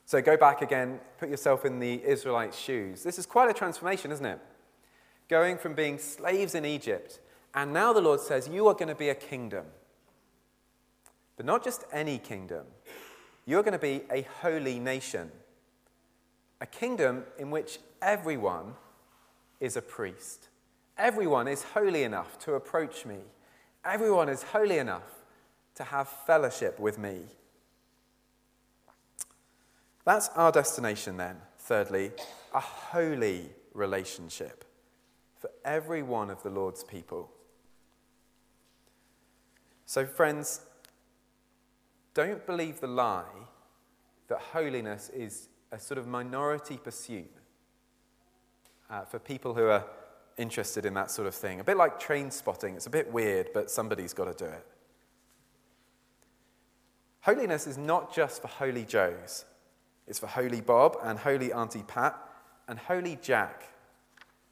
So 0.05 0.21
go 0.21 0.37
back 0.37 0.61
again, 0.61 0.99
put 1.19 1.29
yourself 1.29 1.65
in 1.65 1.79
the 1.79 2.01
Israelites' 2.05 2.57
shoes. 2.57 3.03
This 3.03 3.19
is 3.19 3.25
quite 3.25 3.49
a 3.49 3.53
transformation, 3.53 4.11
isn't 4.11 4.25
it? 4.25 4.39
Going 5.27 5.57
from 5.57 5.73
being 5.73 5.97
slaves 5.97 6.55
in 6.55 6.65
Egypt 6.65 7.19
and 7.57 7.73
now 7.73 7.91
the 7.91 8.01
Lord 8.01 8.19
says, 8.19 8.47
You 8.47 8.67
are 8.67 8.75
going 8.75 8.87
to 8.87 8.95
be 8.95 9.09
a 9.09 9.15
kingdom. 9.15 9.65
But 11.35 11.47
not 11.47 11.63
just 11.63 11.85
any 11.91 12.19
kingdom. 12.19 12.67
You're 13.47 13.63
going 13.63 13.73
to 13.73 13.79
be 13.79 14.01
a 14.11 14.27
holy 14.41 14.79
nation. 14.79 15.31
A 16.61 16.67
kingdom 16.67 17.23
in 17.39 17.49
which 17.49 17.79
everyone 17.99 18.75
is 19.59 19.75
a 19.75 19.81
priest. 19.81 20.49
Everyone 20.97 21.47
is 21.47 21.63
holy 21.63 22.03
enough 22.03 22.39
to 22.39 22.53
approach 22.53 23.05
me. 23.05 23.17
Everyone 23.85 24.29
is 24.29 24.43
holy 24.43 24.79
enough 24.79 25.03
to 25.75 25.83
have 25.83 26.07
fellowship 26.07 26.79
with 26.79 26.97
me. 26.97 27.21
That's 30.05 30.29
our 30.29 30.51
destination, 30.51 31.17
then. 31.17 31.37
Thirdly, 31.59 32.11
a 32.53 32.59
holy 32.59 33.49
relationship 33.73 34.65
for 35.37 35.51
every 35.63 36.01
one 36.01 36.31
of 36.31 36.41
the 36.41 36.49
Lord's 36.49 36.83
people. 36.83 37.29
So, 39.85 40.05
friends, 40.05 40.61
don't 42.13 42.45
believe 42.45 42.79
the 42.79 42.87
lie 42.87 43.25
that 44.29 44.39
holiness 44.39 45.09
is 45.09 45.49
a 45.71 45.79
sort 45.79 45.97
of 45.97 46.07
minority 46.07 46.77
pursuit 46.77 47.31
uh, 48.89 49.01
for 49.01 49.19
people 49.19 49.53
who 49.53 49.67
are 49.67 49.85
interested 50.37 50.85
in 50.85 50.93
that 50.93 51.11
sort 51.11 51.27
of 51.27 51.35
thing. 51.35 51.59
A 51.59 51.63
bit 51.63 51.77
like 51.77 51.99
train 51.99 52.31
spotting. 52.31 52.75
It's 52.75 52.85
a 52.85 52.91
bit 52.91 53.11
weird, 53.11 53.49
but 53.53 53.69
somebody's 53.71 54.13
got 54.13 54.25
to 54.37 54.45
do 54.45 54.49
it. 54.49 54.65
Holiness 57.21 57.67
is 57.67 57.77
not 57.77 58.13
just 58.13 58.41
for 58.41 58.47
holy 58.47 58.85
Joes, 58.85 59.43
it's 60.07 60.19
for 60.19 60.27
holy 60.27 60.61
Bob 60.61 60.95
and 61.03 61.19
holy 61.19 61.51
Auntie 61.51 61.83
Pat 61.85 62.17
and 62.69 62.79
holy 62.79 63.17
Jack. 63.21 63.63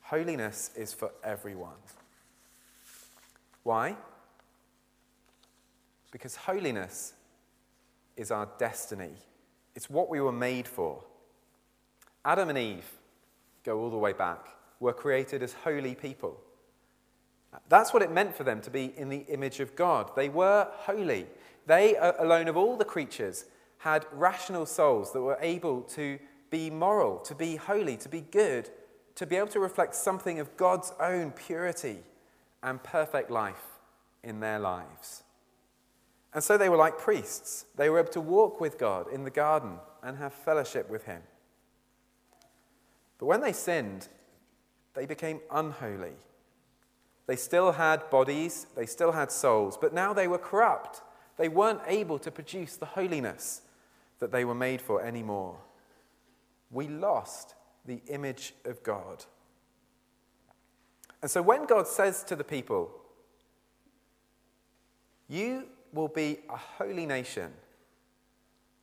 Holiness 0.02 0.72
is 0.76 0.92
for 0.92 1.12
everyone. 1.24 1.78
Why? 3.64 3.96
Because 6.12 6.36
holiness 6.36 7.14
is 8.18 8.30
our 8.30 8.50
destiny, 8.58 9.14
it's 9.74 9.90
what 9.90 10.10
we 10.10 10.20
were 10.20 10.32
made 10.32 10.68
for. 10.68 11.04
Adam 12.26 12.50
and 12.50 12.58
Eve, 12.58 12.90
go 13.64 13.80
all 13.80 13.90
the 13.90 13.98
way 13.98 14.14
back, 14.14 14.48
were 14.80 14.94
created 14.94 15.42
as 15.44 15.54
holy 15.54 15.96
people. 15.96 16.40
That's 17.70 17.94
what 17.94 18.04
it 18.04 18.12
meant 18.12 18.36
for 18.36 18.44
them 18.44 18.62
to 18.62 18.70
be 18.70 18.94
in 18.98 19.10
the 19.10 19.26
image 19.30 19.60
of 19.60 19.76
God. 19.76 20.12
They 20.16 20.30
were 20.30 20.68
holy. 20.72 21.28
They, 21.66 21.96
alone 21.96 22.48
of 22.48 22.58
all 22.58 22.78
the 22.78 22.86
creatures, 22.86 23.46
had 23.80 24.06
rational 24.12 24.66
souls 24.66 25.14
that 25.14 25.22
were 25.22 25.38
able 25.42 25.82
to 25.82 26.20
be 26.50 26.70
moral, 26.70 27.20
to 27.20 27.36
be 27.36 27.56
holy, 27.56 27.98
to 27.98 28.10
be 28.10 28.22
good, 28.22 28.70
to 29.16 29.26
be 29.26 29.36
able 29.36 29.48
to 29.48 29.60
reflect 29.60 29.96
something 29.96 30.40
of 30.40 30.58
God's 30.58 30.92
own 31.00 31.32
purity 31.32 32.00
and 32.62 32.84
perfect 32.84 33.32
life 33.32 33.80
in 34.24 34.40
their 34.40 34.60
lives. 34.60 35.24
And 36.34 36.44
so 36.44 36.58
they 36.58 36.70
were 36.70 36.78
like 36.78 36.98
priests. 36.98 37.66
They 37.76 37.90
were 37.90 38.00
able 38.00 38.12
to 38.12 38.22
walk 38.22 38.60
with 38.60 38.78
God 38.78 39.08
in 39.12 39.24
the 39.24 39.30
garden 39.30 39.80
and 40.04 40.18
have 40.18 40.34
fellowship 40.34 40.90
with 40.90 41.06
Him. 41.06 41.22
But 43.18 43.28
when 43.28 43.42
they 43.42 43.54
sinned, 43.54 44.10
they 44.96 45.06
became 45.06 45.42
unholy. 45.52 46.14
They 47.28 47.36
still 47.36 47.74
had 47.74 48.10
bodies, 48.10 48.68
they 48.76 48.86
still 48.86 49.12
had 49.12 49.32
souls, 49.32 49.78
but 49.80 49.94
now 49.94 50.14
they 50.14 50.28
were 50.28 50.38
corrupt. 50.38 51.02
They 51.38 51.50
weren't 51.50 51.82
able 51.88 52.20
to 52.20 52.32
produce 52.32 52.78
the 52.78 52.86
holiness 52.86 53.62
that 54.20 54.32
they 54.32 54.46
were 54.46 54.56
made 54.56 54.82
for 54.82 55.02
anymore. 55.04 55.58
We 56.72 56.88
lost 56.88 57.56
the 57.86 58.02
image 58.08 58.54
of 58.64 58.82
God. 58.84 59.26
And 61.22 61.30
so 61.30 61.42
when 61.42 61.66
God 61.66 61.88
says 61.88 62.24
to 62.26 62.36
the 62.36 62.44
people, 62.44 62.92
You 65.28 65.66
will 65.92 66.08
be 66.08 66.40
a 66.50 66.58
holy 66.58 67.06
nation. 67.06 67.52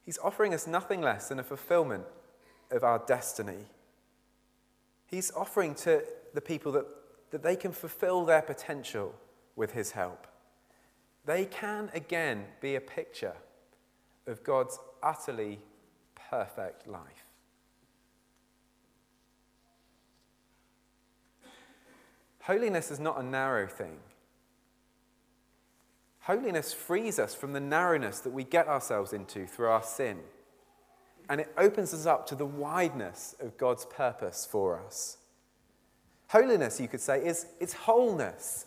He's 0.05 0.19
offering 0.19 0.53
us 0.53 0.67
nothing 0.67 1.01
less 1.01 1.29
than 1.29 1.39
a 1.39 1.45
fulfillment 1.45 2.05
of 2.71 2.83
our 2.83 2.99
destiny. 3.07 3.67
He's 5.13 5.31
offering 5.37 5.75
to 5.75 6.03
the 6.33 6.41
people 6.41 6.73
that, 6.73 6.87
that 7.33 7.43
they 7.43 7.55
can 7.55 7.71
fulfill 7.73 8.25
their 8.25 8.41
potential 8.41 9.15
with 9.55 9.73
His 9.73 9.91
help. 9.91 10.27
They 11.27 11.45
can 11.45 11.91
again 11.93 12.47
be 12.63 12.77
a 12.77 12.81
picture 12.81 13.35
of 14.27 14.43
God's 14.43 14.79
utterly 15.03 15.59
perfect 16.31 16.89
life. 16.89 17.27
Holiness 22.41 22.91
is 22.91 22.99
not 22.99 23.21
a 23.21 23.23
narrow 23.23 23.67
thing. 23.67 23.99
Holiness 26.21 26.73
frees 26.73 27.19
us 27.19 27.35
from 27.35 27.53
the 27.53 27.61
narrowness 27.61 28.21
that 28.21 28.33
we 28.33 28.45
get 28.45 28.67
ourselves 28.67 29.13
into 29.13 29.47
through 29.47 29.69
our 29.69 29.83
sin. 29.83 30.21
And 31.29 31.41
it 31.41 31.53
opens 31.57 31.95
us 31.95 32.07
up 32.07 32.27
to 32.29 32.35
the 32.35 32.47
wideness 32.47 33.35
of 33.41 33.57
God's 33.57 33.85
purpose 33.87 34.47
for 34.51 34.81
us. 34.85 35.19
Holiness, 36.29 36.81
you 36.81 36.89
could 36.89 37.01
say, 37.01 37.25
is 37.25 37.47
it's 37.61 37.73
wholeness. 37.73 38.67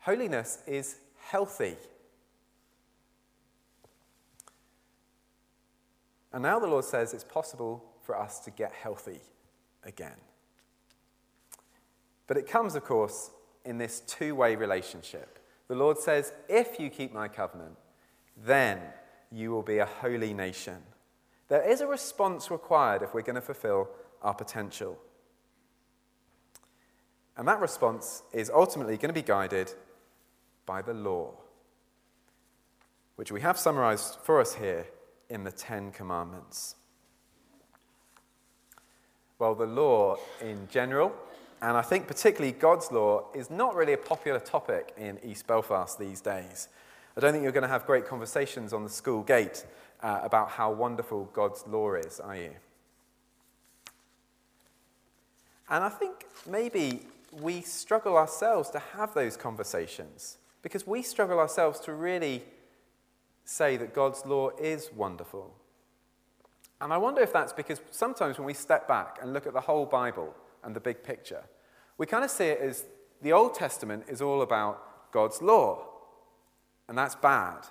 Holiness 0.00 0.58
is 0.66 0.96
healthy. 1.16 1.76
And 6.32 6.42
now 6.42 6.58
the 6.58 6.66
Lord 6.66 6.84
says 6.84 7.14
it's 7.14 7.24
possible 7.24 7.84
for 8.02 8.18
us 8.18 8.40
to 8.40 8.50
get 8.50 8.72
healthy 8.72 9.20
again. 9.84 10.16
But 12.26 12.36
it 12.36 12.46
comes, 12.46 12.74
of 12.74 12.84
course, 12.84 13.30
in 13.64 13.78
this 13.78 14.00
two 14.00 14.34
way 14.34 14.54
relationship. 14.54 15.38
The 15.68 15.74
Lord 15.74 15.98
says, 15.98 16.32
If 16.48 16.78
you 16.78 16.90
keep 16.90 17.12
my 17.12 17.28
covenant, 17.28 17.76
then 18.36 18.80
you 19.30 19.50
will 19.50 19.62
be 19.62 19.78
a 19.78 19.86
holy 19.86 20.32
nation. 20.32 20.78
There 21.48 21.62
is 21.62 21.80
a 21.80 21.86
response 21.86 22.50
required 22.50 23.02
if 23.02 23.14
we're 23.14 23.22
going 23.22 23.36
to 23.36 23.40
fulfill 23.40 23.88
our 24.22 24.34
potential. 24.34 24.98
And 27.36 27.46
that 27.46 27.60
response 27.60 28.22
is 28.32 28.50
ultimately 28.50 28.96
going 28.96 29.08
to 29.08 29.14
be 29.14 29.22
guided 29.22 29.72
by 30.66 30.82
the 30.82 30.92
law, 30.92 31.32
which 33.16 33.32
we 33.32 33.40
have 33.40 33.58
summarized 33.58 34.18
for 34.22 34.40
us 34.40 34.54
here 34.54 34.86
in 35.30 35.44
the 35.44 35.52
Ten 35.52 35.92
Commandments. 35.92 36.74
Well, 39.38 39.54
the 39.54 39.66
law 39.66 40.16
in 40.42 40.66
general, 40.68 41.12
and 41.62 41.76
I 41.76 41.82
think 41.82 42.08
particularly 42.08 42.52
God's 42.52 42.90
law, 42.90 43.26
is 43.34 43.50
not 43.50 43.76
really 43.76 43.92
a 43.92 43.98
popular 43.98 44.40
topic 44.40 44.92
in 44.98 45.18
East 45.24 45.46
Belfast 45.46 45.98
these 45.98 46.20
days. 46.20 46.68
I 47.18 47.20
don't 47.20 47.32
think 47.32 47.42
you're 47.42 47.50
going 47.50 47.62
to 47.62 47.68
have 47.68 47.84
great 47.84 48.06
conversations 48.06 48.72
on 48.72 48.84
the 48.84 48.88
school 48.88 49.24
gate 49.24 49.66
uh, 50.04 50.20
about 50.22 50.50
how 50.50 50.70
wonderful 50.70 51.28
God's 51.32 51.66
law 51.66 51.94
is, 51.94 52.20
are 52.20 52.36
you? 52.36 52.52
And 55.68 55.82
I 55.82 55.88
think 55.88 56.26
maybe 56.48 57.02
we 57.32 57.60
struggle 57.62 58.16
ourselves 58.16 58.70
to 58.70 58.78
have 58.78 59.14
those 59.14 59.36
conversations 59.36 60.38
because 60.62 60.86
we 60.86 61.02
struggle 61.02 61.40
ourselves 61.40 61.80
to 61.80 61.92
really 61.92 62.44
say 63.44 63.76
that 63.78 63.92
God's 63.92 64.24
law 64.24 64.50
is 64.50 64.90
wonderful. 64.94 65.52
And 66.80 66.92
I 66.92 66.98
wonder 66.98 67.20
if 67.20 67.32
that's 67.32 67.52
because 67.52 67.80
sometimes 67.90 68.38
when 68.38 68.46
we 68.46 68.54
step 68.54 68.86
back 68.86 69.18
and 69.20 69.32
look 69.32 69.48
at 69.48 69.54
the 69.54 69.60
whole 69.60 69.86
Bible 69.86 70.36
and 70.62 70.72
the 70.72 70.78
big 70.78 71.02
picture, 71.02 71.42
we 71.96 72.06
kind 72.06 72.22
of 72.22 72.30
see 72.30 72.44
it 72.44 72.60
as 72.60 72.84
the 73.22 73.32
Old 73.32 73.54
Testament 73.54 74.04
is 74.06 74.22
all 74.22 74.42
about 74.42 75.10
God's 75.10 75.42
law, 75.42 75.87
and 76.88 76.96
that's 76.96 77.14
bad. 77.14 77.66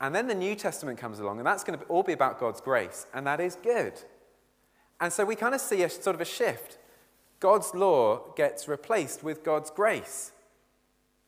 And 0.00 0.14
then 0.14 0.26
the 0.26 0.34
New 0.34 0.54
Testament 0.54 0.98
comes 0.98 1.20
along, 1.20 1.38
and 1.38 1.46
that's 1.46 1.64
going 1.64 1.78
to 1.78 1.84
all 1.86 2.02
be 2.02 2.12
about 2.12 2.40
God's 2.40 2.60
grace, 2.60 3.06
and 3.14 3.26
that 3.26 3.40
is 3.40 3.56
good. 3.56 3.94
And 5.00 5.12
so 5.12 5.24
we 5.24 5.34
kind 5.34 5.54
of 5.54 5.60
see 5.60 5.82
a 5.82 5.90
sort 5.90 6.14
of 6.14 6.20
a 6.20 6.24
shift. 6.24 6.78
God's 7.40 7.74
law 7.74 8.32
gets 8.36 8.68
replaced 8.68 9.24
with 9.24 9.42
God's 9.42 9.70
grace. 9.70 10.32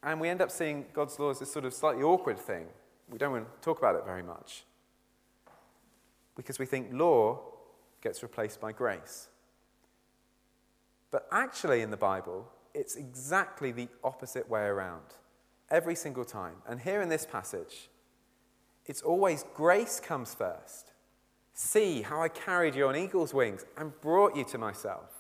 And 0.03 0.21
we 0.21 0.29
end 0.29 0.41
up 0.41 0.51
seeing 0.51 0.87
God's 0.93 1.19
law 1.19 1.31
as 1.31 1.41
this 1.41 1.53
sort 1.53 1.65
of 1.65 1.75
slightly 1.75 2.03
awkward 2.03 2.39
thing. 2.39 2.67
We 3.11 3.19
don't 3.19 3.33
want 3.33 3.47
to 3.47 3.61
talk 3.65 3.79
about 3.79 3.97
it 3.97 4.05
very 4.05 4.23
much. 4.23 4.65
Because 6.37 6.59
we 6.59 6.67
think 6.67 6.89
law 6.93 7.41
gets 8.03 8.23
replaced 8.23 8.61
by 8.61 8.71
grace. 8.73 9.29
But 11.11 11.27
actually, 11.33 11.81
in 11.81 11.91
the 11.91 11.97
Bible, 11.97 12.47
it's 12.75 12.97
exactly 12.97 13.73
the 13.73 13.89
opposite 14.03 14.49
way 14.49 14.63
around. 14.63 15.15
Every 15.71 15.95
single 15.95 16.25
time. 16.25 16.57
And 16.69 16.81
here 16.81 17.01
in 17.01 17.09
this 17.09 17.27
passage, 17.27 17.89
it's 18.87 19.03
always 19.03 19.45
grace 19.55 20.01
comes 20.01 20.35
first. 20.35 20.93
See 21.55 22.03
how 22.03 22.21
I 22.21 22.29
carried 22.29 22.75
you 22.75 22.89
on 22.89 22.97
eagle's 22.97 23.33
wings 23.33 23.65
and 23.77 23.99
brought 24.01 24.37
you 24.37 24.45
to 24.45 24.59
myself. 24.59 25.11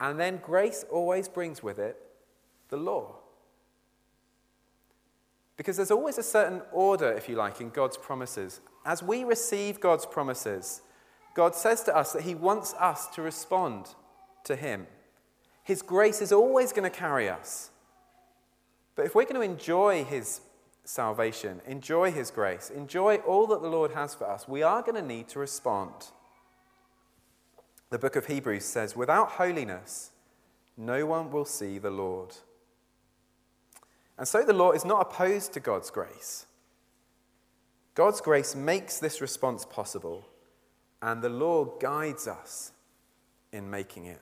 And 0.00 0.18
then 0.18 0.40
grace 0.42 0.84
always 0.90 1.28
brings 1.28 1.62
with 1.62 1.78
it 1.78 1.96
the 2.68 2.76
law. 2.76 3.16
Because 5.56 5.76
there's 5.76 5.90
always 5.90 6.16
a 6.18 6.22
certain 6.22 6.62
order, 6.72 7.12
if 7.12 7.28
you 7.28 7.36
like, 7.36 7.60
in 7.60 7.70
God's 7.70 7.96
promises. 7.96 8.60
As 8.86 9.02
we 9.02 9.24
receive 9.24 9.80
God's 9.80 10.06
promises, 10.06 10.82
God 11.34 11.54
says 11.54 11.82
to 11.84 11.96
us 11.96 12.12
that 12.12 12.22
He 12.22 12.34
wants 12.34 12.74
us 12.74 13.06
to 13.08 13.22
respond 13.22 13.94
to 14.44 14.56
Him. 14.56 14.86
His 15.62 15.82
grace 15.82 16.22
is 16.22 16.32
always 16.32 16.72
going 16.72 16.90
to 16.90 16.98
carry 16.98 17.28
us. 17.28 17.70
But 18.94 19.06
if 19.06 19.14
we're 19.14 19.24
going 19.24 19.34
to 19.34 19.40
enjoy 19.40 20.04
His 20.04 20.40
salvation, 20.84 21.60
enjoy 21.66 22.12
His 22.12 22.30
grace, 22.30 22.70
enjoy 22.70 23.16
all 23.16 23.46
that 23.48 23.62
the 23.62 23.68
Lord 23.68 23.92
has 23.92 24.14
for 24.14 24.28
us, 24.28 24.46
we 24.48 24.62
are 24.62 24.82
going 24.82 24.96
to 24.96 25.02
need 25.02 25.28
to 25.28 25.38
respond. 25.38 25.92
The 27.90 27.98
book 27.98 28.16
of 28.16 28.26
Hebrews 28.26 28.64
says, 28.64 28.96
Without 28.96 29.32
holiness, 29.32 30.12
no 30.76 31.06
one 31.06 31.30
will 31.30 31.44
see 31.44 31.78
the 31.78 31.90
Lord. 31.90 32.34
And 34.18 34.26
so 34.26 34.44
the 34.44 34.52
law 34.52 34.72
is 34.72 34.84
not 34.84 35.02
opposed 35.02 35.52
to 35.54 35.60
God's 35.60 35.90
grace. 35.90 36.46
God's 37.94 38.20
grace 38.20 38.54
makes 38.54 38.98
this 38.98 39.20
response 39.20 39.66
possible, 39.66 40.26
and 41.02 41.20
the 41.20 41.28
law 41.28 41.64
guides 41.64 42.26
us 42.26 42.72
in 43.52 43.68
making 43.68 44.06
it. 44.06 44.20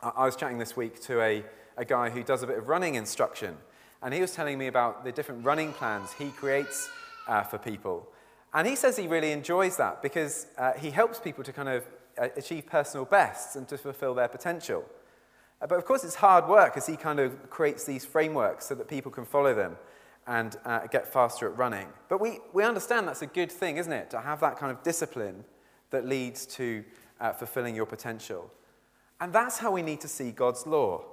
I 0.00 0.26
was 0.26 0.36
chatting 0.36 0.58
this 0.58 0.76
week 0.76 1.00
to 1.02 1.20
a, 1.20 1.44
a 1.76 1.84
guy 1.84 2.10
who 2.10 2.22
does 2.22 2.42
a 2.42 2.46
bit 2.46 2.58
of 2.58 2.68
running 2.68 2.94
instruction, 2.94 3.56
and 4.02 4.12
he 4.12 4.20
was 4.20 4.32
telling 4.32 4.58
me 4.58 4.66
about 4.66 5.04
the 5.04 5.12
different 5.12 5.44
running 5.44 5.72
plans 5.72 6.12
he 6.12 6.30
creates 6.30 6.88
uh, 7.28 7.42
for 7.42 7.58
people. 7.58 8.08
And 8.54 8.66
he 8.66 8.76
says 8.76 8.96
he 8.96 9.06
really 9.06 9.32
enjoys 9.32 9.76
that 9.78 10.02
because 10.02 10.46
uh, 10.58 10.72
he 10.72 10.90
helps 10.90 11.18
people 11.18 11.42
to 11.44 11.52
kind 11.52 11.68
of 11.68 11.84
uh, 12.18 12.28
achieve 12.36 12.66
personal 12.66 13.06
bests 13.06 13.56
and 13.56 13.66
to 13.68 13.78
fulfill 13.78 14.14
their 14.14 14.28
potential. 14.28 14.84
Uh, 15.60 15.66
but 15.66 15.78
of 15.78 15.84
course, 15.84 16.04
it's 16.04 16.16
hard 16.16 16.48
work 16.48 16.76
as 16.76 16.86
he 16.86 16.96
kind 16.96 17.18
of 17.18 17.48
creates 17.48 17.84
these 17.84 18.04
frameworks 18.04 18.66
so 18.66 18.74
that 18.74 18.88
people 18.88 19.10
can 19.10 19.24
follow 19.24 19.54
them 19.54 19.76
and 20.26 20.56
uh, 20.64 20.86
get 20.88 21.10
faster 21.10 21.48
at 21.48 21.56
running. 21.56 21.88
But 22.08 22.20
we, 22.20 22.38
we 22.52 22.62
understand 22.62 23.08
that's 23.08 23.22
a 23.22 23.26
good 23.26 23.50
thing, 23.50 23.78
isn't 23.78 23.92
it? 23.92 24.10
To 24.10 24.20
have 24.20 24.40
that 24.40 24.58
kind 24.58 24.70
of 24.70 24.82
discipline 24.82 25.44
that 25.90 26.06
leads 26.06 26.46
to 26.46 26.84
uh, 27.20 27.32
fulfilling 27.32 27.74
your 27.74 27.86
potential. 27.86 28.50
And 29.20 29.32
that's 29.32 29.58
how 29.58 29.70
we 29.70 29.82
need 29.82 30.00
to 30.02 30.08
see 30.08 30.30
God's 30.30 30.66
law. 30.66 31.04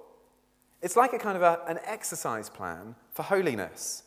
It's 0.82 0.96
like 0.96 1.14
a 1.14 1.20
kind 1.20 1.36
of 1.36 1.44
a, 1.44 1.62
an 1.68 1.80
exercise 1.86 2.50
plan 2.50 2.96
for 3.12 3.24
holiness. 3.24 4.04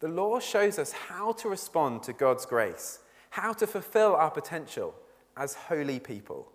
The 0.00 0.08
law 0.08 0.40
shows 0.40 0.78
us 0.78 0.92
how 0.92 1.32
to 1.32 1.48
respond 1.48 2.02
to 2.04 2.12
God's 2.12 2.46
grace, 2.46 3.00
how 3.30 3.52
to 3.54 3.66
fulfill 3.66 4.14
our 4.14 4.30
potential 4.30 4.94
as 5.36 5.54
holy 5.54 6.00
people. 6.00 6.50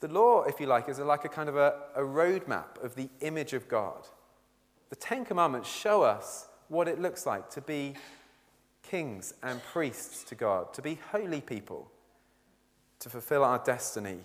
The 0.00 0.08
law, 0.08 0.42
if 0.42 0.60
you 0.60 0.66
like, 0.66 0.88
is 0.88 0.98
like 0.98 1.24
a 1.24 1.28
kind 1.28 1.48
of 1.48 1.56
a, 1.56 1.74
a 1.94 2.00
roadmap 2.00 2.82
of 2.82 2.94
the 2.96 3.08
image 3.20 3.54
of 3.54 3.68
God. 3.68 4.06
The 4.90 4.96
Ten 4.96 5.24
Commandments 5.24 5.70
show 5.70 6.02
us 6.02 6.48
what 6.68 6.86
it 6.86 7.00
looks 7.00 7.24
like 7.24 7.48
to 7.50 7.60
be 7.60 7.94
kings 8.82 9.34
and 9.42 9.62
priests 9.62 10.22
to 10.24 10.34
God, 10.34 10.74
to 10.74 10.82
be 10.82 10.98
holy 11.10 11.40
people, 11.40 11.90
to 12.98 13.08
fulfill 13.08 13.42
our 13.42 13.58
destiny 13.64 14.18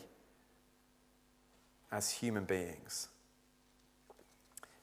as 1.91 2.11
human 2.11 2.45
beings. 2.45 3.09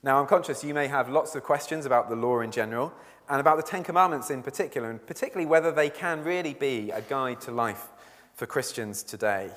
Now, 0.02 0.20
I'm 0.20 0.26
conscious 0.26 0.62
you 0.62 0.74
may 0.74 0.86
have 0.86 1.08
lots 1.08 1.34
of 1.34 1.42
questions 1.42 1.84
about 1.84 2.08
the 2.08 2.16
law 2.16 2.40
in 2.40 2.50
general 2.52 2.92
and 3.28 3.40
about 3.40 3.56
the 3.56 3.62
Ten 3.62 3.82
Commandments 3.82 4.30
in 4.30 4.42
particular, 4.42 4.90
and 4.90 5.04
particularly 5.04 5.46
whether 5.46 5.72
they 5.72 5.90
can 5.90 6.22
really 6.22 6.54
be 6.54 6.90
a 6.90 7.02
guide 7.02 7.40
to 7.42 7.50
life 7.50 7.88
for 8.34 8.46
Christians 8.46 9.02
today. 9.02 9.50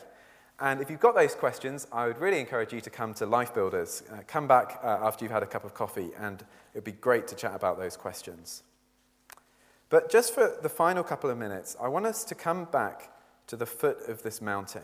And 0.59 0.81
if 0.81 0.89
you've 0.89 0.99
got 0.99 1.15
those 1.15 1.35
questions, 1.35 1.87
I 1.91 2.07
would 2.07 2.19
really 2.19 2.39
encourage 2.39 2.73
you 2.73 2.81
to 2.81 2.89
come 2.89 3.13
to 3.15 3.25
Life 3.25 3.53
Builders. 3.53 4.03
Uh, 4.11 4.17
come 4.27 4.47
back 4.47 4.79
uh, 4.83 4.99
after 5.01 5.23
you've 5.25 5.31
had 5.31 5.43
a 5.43 5.47
cup 5.47 5.63
of 5.63 5.73
coffee, 5.73 6.09
and 6.19 6.41
it 6.41 6.75
would 6.75 6.83
be 6.83 6.91
great 6.91 7.27
to 7.29 7.35
chat 7.35 7.55
about 7.55 7.77
those 7.77 7.97
questions. 7.97 8.63
But 9.89 10.09
just 10.09 10.33
for 10.33 10.57
the 10.61 10.69
final 10.69 11.03
couple 11.03 11.29
of 11.29 11.37
minutes, 11.37 11.75
I 11.81 11.87
want 11.87 12.05
us 12.05 12.23
to 12.25 12.35
come 12.35 12.65
back 12.65 13.11
to 13.47 13.55
the 13.55 13.65
foot 13.65 14.07
of 14.07 14.23
this 14.23 14.41
mountain 14.41 14.83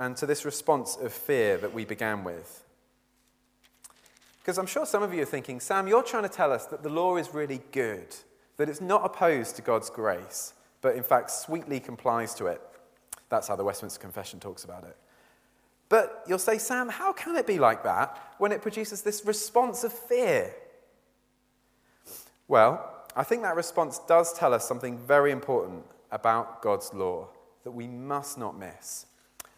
and 0.00 0.16
to 0.16 0.24
this 0.24 0.46
response 0.46 0.96
of 0.96 1.12
fear 1.12 1.58
that 1.58 1.74
we 1.74 1.84
began 1.84 2.24
with. 2.24 2.64
Because 4.40 4.56
I'm 4.56 4.66
sure 4.66 4.86
some 4.86 5.02
of 5.02 5.12
you 5.12 5.22
are 5.22 5.26
thinking, 5.26 5.60
Sam, 5.60 5.86
you're 5.86 6.02
trying 6.02 6.22
to 6.22 6.28
tell 6.30 6.52
us 6.52 6.64
that 6.66 6.82
the 6.82 6.88
law 6.88 7.18
is 7.18 7.34
really 7.34 7.60
good, 7.70 8.16
that 8.56 8.70
it's 8.70 8.80
not 8.80 9.04
opposed 9.04 9.56
to 9.56 9.62
God's 9.62 9.90
grace, 9.90 10.54
but 10.80 10.96
in 10.96 11.02
fact 11.02 11.30
sweetly 11.30 11.80
complies 11.80 12.34
to 12.36 12.46
it. 12.46 12.62
That's 13.28 13.46
how 13.46 13.56
the 13.56 13.62
Westminster 13.62 14.00
Confession 14.00 14.40
talks 14.40 14.64
about 14.64 14.84
it. 14.84 14.96
But 15.90 16.24
you'll 16.26 16.38
say, 16.38 16.56
Sam, 16.56 16.88
how 16.88 17.12
can 17.12 17.36
it 17.36 17.46
be 17.46 17.58
like 17.58 17.84
that 17.84 18.16
when 18.38 18.52
it 18.52 18.62
produces 18.62 19.02
this 19.02 19.26
response 19.26 19.84
of 19.84 19.92
fear? 19.92 20.54
Well, 22.48 23.04
I 23.14 23.22
think 23.22 23.42
that 23.42 23.54
response 23.54 23.98
does 24.08 24.32
tell 24.32 24.54
us 24.54 24.66
something 24.66 24.96
very 24.96 25.30
important 25.30 25.84
about 26.10 26.62
God's 26.62 26.94
law 26.94 27.28
that 27.64 27.72
we 27.72 27.86
must 27.86 28.38
not 28.38 28.58
miss. 28.58 29.04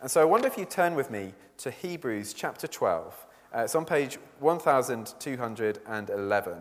And 0.02 0.10
so 0.10 0.20
I 0.20 0.24
wonder 0.24 0.48
if 0.48 0.58
you 0.58 0.64
turn 0.64 0.96
with 0.96 1.12
me 1.12 1.32
to 1.58 1.70
Hebrews 1.70 2.32
chapter 2.32 2.66
12. 2.66 3.24
Uh, 3.54 3.60
it's 3.60 3.76
on 3.76 3.84
page 3.84 4.18
1211 4.40 6.58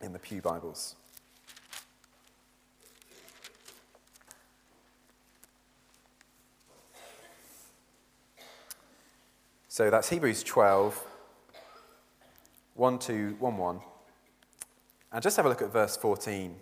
in 0.00 0.14
the 0.14 0.18
Pew 0.18 0.40
Bibles. 0.40 0.96
So 9.68 9.90
that's 9.90 10.08
Hebrews 10.08 10.42
12, 10.42 11.04
1 12.76 12.98
2, 12.98 13.36
1 13.38 13.56
1. 13.58 13.80
And 15.12 15.22
just 15.22 15.36
have 15.36 15.44
a 15.44 15.50
look 15.50 15.60
at 15.60 15.70
verse 15.70 15.98
14. 15.98 16.56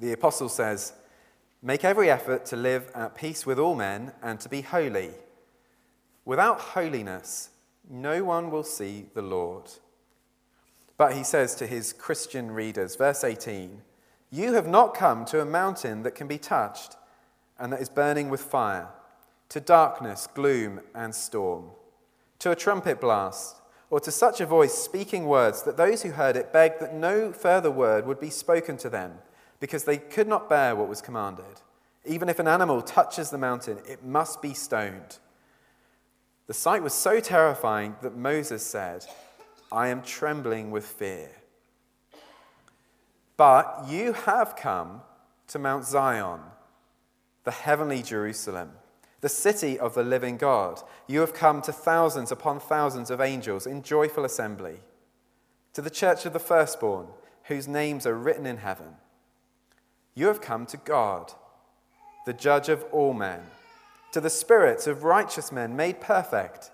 The 0.00 0.12
apostle 0.12 0.48
says, 0.48 0.94
Make 1.62 1.84
every 1.84 2.10
effort 2.10 2.44
to 2.46 2.56
live 2.56 2.90
at 2.94 3.14
peace 3.14 3.46
with 3.46 3.58
all 3.58 3.74
men 3.74 4.12
and 4.22 4.38
to 4.40 4.48
be 4.48 4.60
holy. 4.60 5.10
Without 6.24 6.60
holiness, 6.60 7.50
no 7.88 8.24
one 8.24 8.50
will 8.50 8.64
see 8.64 9.06
the 9.14 9.22
Lord. 9.22 9.70
But 10.98 11.14
he 11.14 11.24
says 11.24 11.54
to 11.56 11.66
his 11.66 11.92
Christian 11.92 12.50
readers, 12.50 12.96
verse 12.96 13.22
18, 13.22 13.82
You 14.30 14.54
have 14.54 14.66
not 14.66 14.94
come 14.94 15.24
to 15.26 15.40
a 15.40 15.46
mountain 15.46 16.02
that 16.02 16.14
can 16.14 16.26
be 16.26 16.38
touched 16.38 16.96
and 17.58 17.72
that 17.72 17.80
is 17.80 17.88
burning 17.88 18.28
with 18.28 18.40
fire, 18.40 18.88
to 19.48 19.60
darkness, 19.60 20.28
gloom, 20.34 20.80
and 20.94 21.14
storm, 21.14 21.70
to 22.38 22.50
a 22.50 22.56
trumpet 22.56 23.00
blast, 23.00 23.56
or 23.88 24.00
to 24.00 24.10
such 24.10 24.40
a 24.40 24.46
voice 24.46 24.74
speaking 24.74 25.26
words 25.26 25.62
that 25.62 25.76
those 25.76 26.02
who 26.02 26.10
heard 26.10 26.36
it 26.36 26.52
begged 26.52 26.80
that 26.80 26.94
no 26.94 27.32
further 27.32 27.70
word 27.70 28.06
would 28.06 28.20
be 28.20 28.30
spoken 28.30 28.76
to 28.76 28.90
them, 28.90 29.12
because 29.60 29.84
they 29.84 29.98
could 29.98 30.28
not 30.28 30.48
bear 30.48 30.74
what 30.76 30.88
was 30.88 31.00
commanded. 31.00 31.44
Even 32.04 32.28
if 32.28 32.38
an 32.38 32.48
animal 32.48 32.82
touches 32.82 33.30
the 33.30 33.38
mountain, 33.38 33.78
it 33.86 34.04
must 34.04 34.40
be 34.40 34.54
stoned. 34.54 35.18
The 36.46 36.54
sight 36.54 36.82
was 36.82 36.94
so 36.94 37.18
terrifying 37.18 37.96
that 38.02 38.16
Moses 38.16 38.64
said, 38.64 39.04
I 39.72 39.88
am 39.88 40.02
trembling 40.02 40.70
with 40.70 40.86
fear. 40.86 41.30
But 43.36 43.86
you 43.88 44.12
have 44.12 44.56
come 44.56 45.02
to 45.48 45.58
Mount 45.58 45.84
Zion, 45.84 46.40
the 47.44 47.50
heavenly 47.50 48.02
Jerusalem, 48.02 48.70
the 49.20 49.28
city 49.28 49.78
of 49.78 49.94
the 49.94 50.04
living 50.04 50.36
God. 50.36 50.80
You 51.06 51.20
have 51.20 51.34
come 51.34 51.60
to 51.62 51.72
thousands 51.72 52.30
upon 52.30 52.60
thousands 52.60 53.10
of 53.10 53.20
angels 53.20 53.66
in 53.66 53.82
joyful 53.82 54.24
assembly, 54.24 54.80
to 55.74 55.82
the 55.82 55.90
church 55.90 56.24
of 56.24 56.32
the 56.32 56.38
firstborn, 56.38 57.08
whose 57.44 57.68
names 57.68 58.06
are 58.06 58.14
written 58.14 58.46
in 58.46 58.58
heaven. 58.58 58.94
You 60.16 60.26
have 60.26 60.40
come 60.40 60.66
to 60.66 60.76
God, 60.76 61.32
the 62.26 62.32
judge 62.32 62.68
of 62.68 62.84
all 62.90 63.12
men 63.12 63.42
to 64.16 64.20
the 64.22 64.30
spirits 64.30 64.86
of 64.86 65.04
righteous 65.04 65.52
men 65.52 65.76
made 65.76 66.00
perfect, 66.00 66.70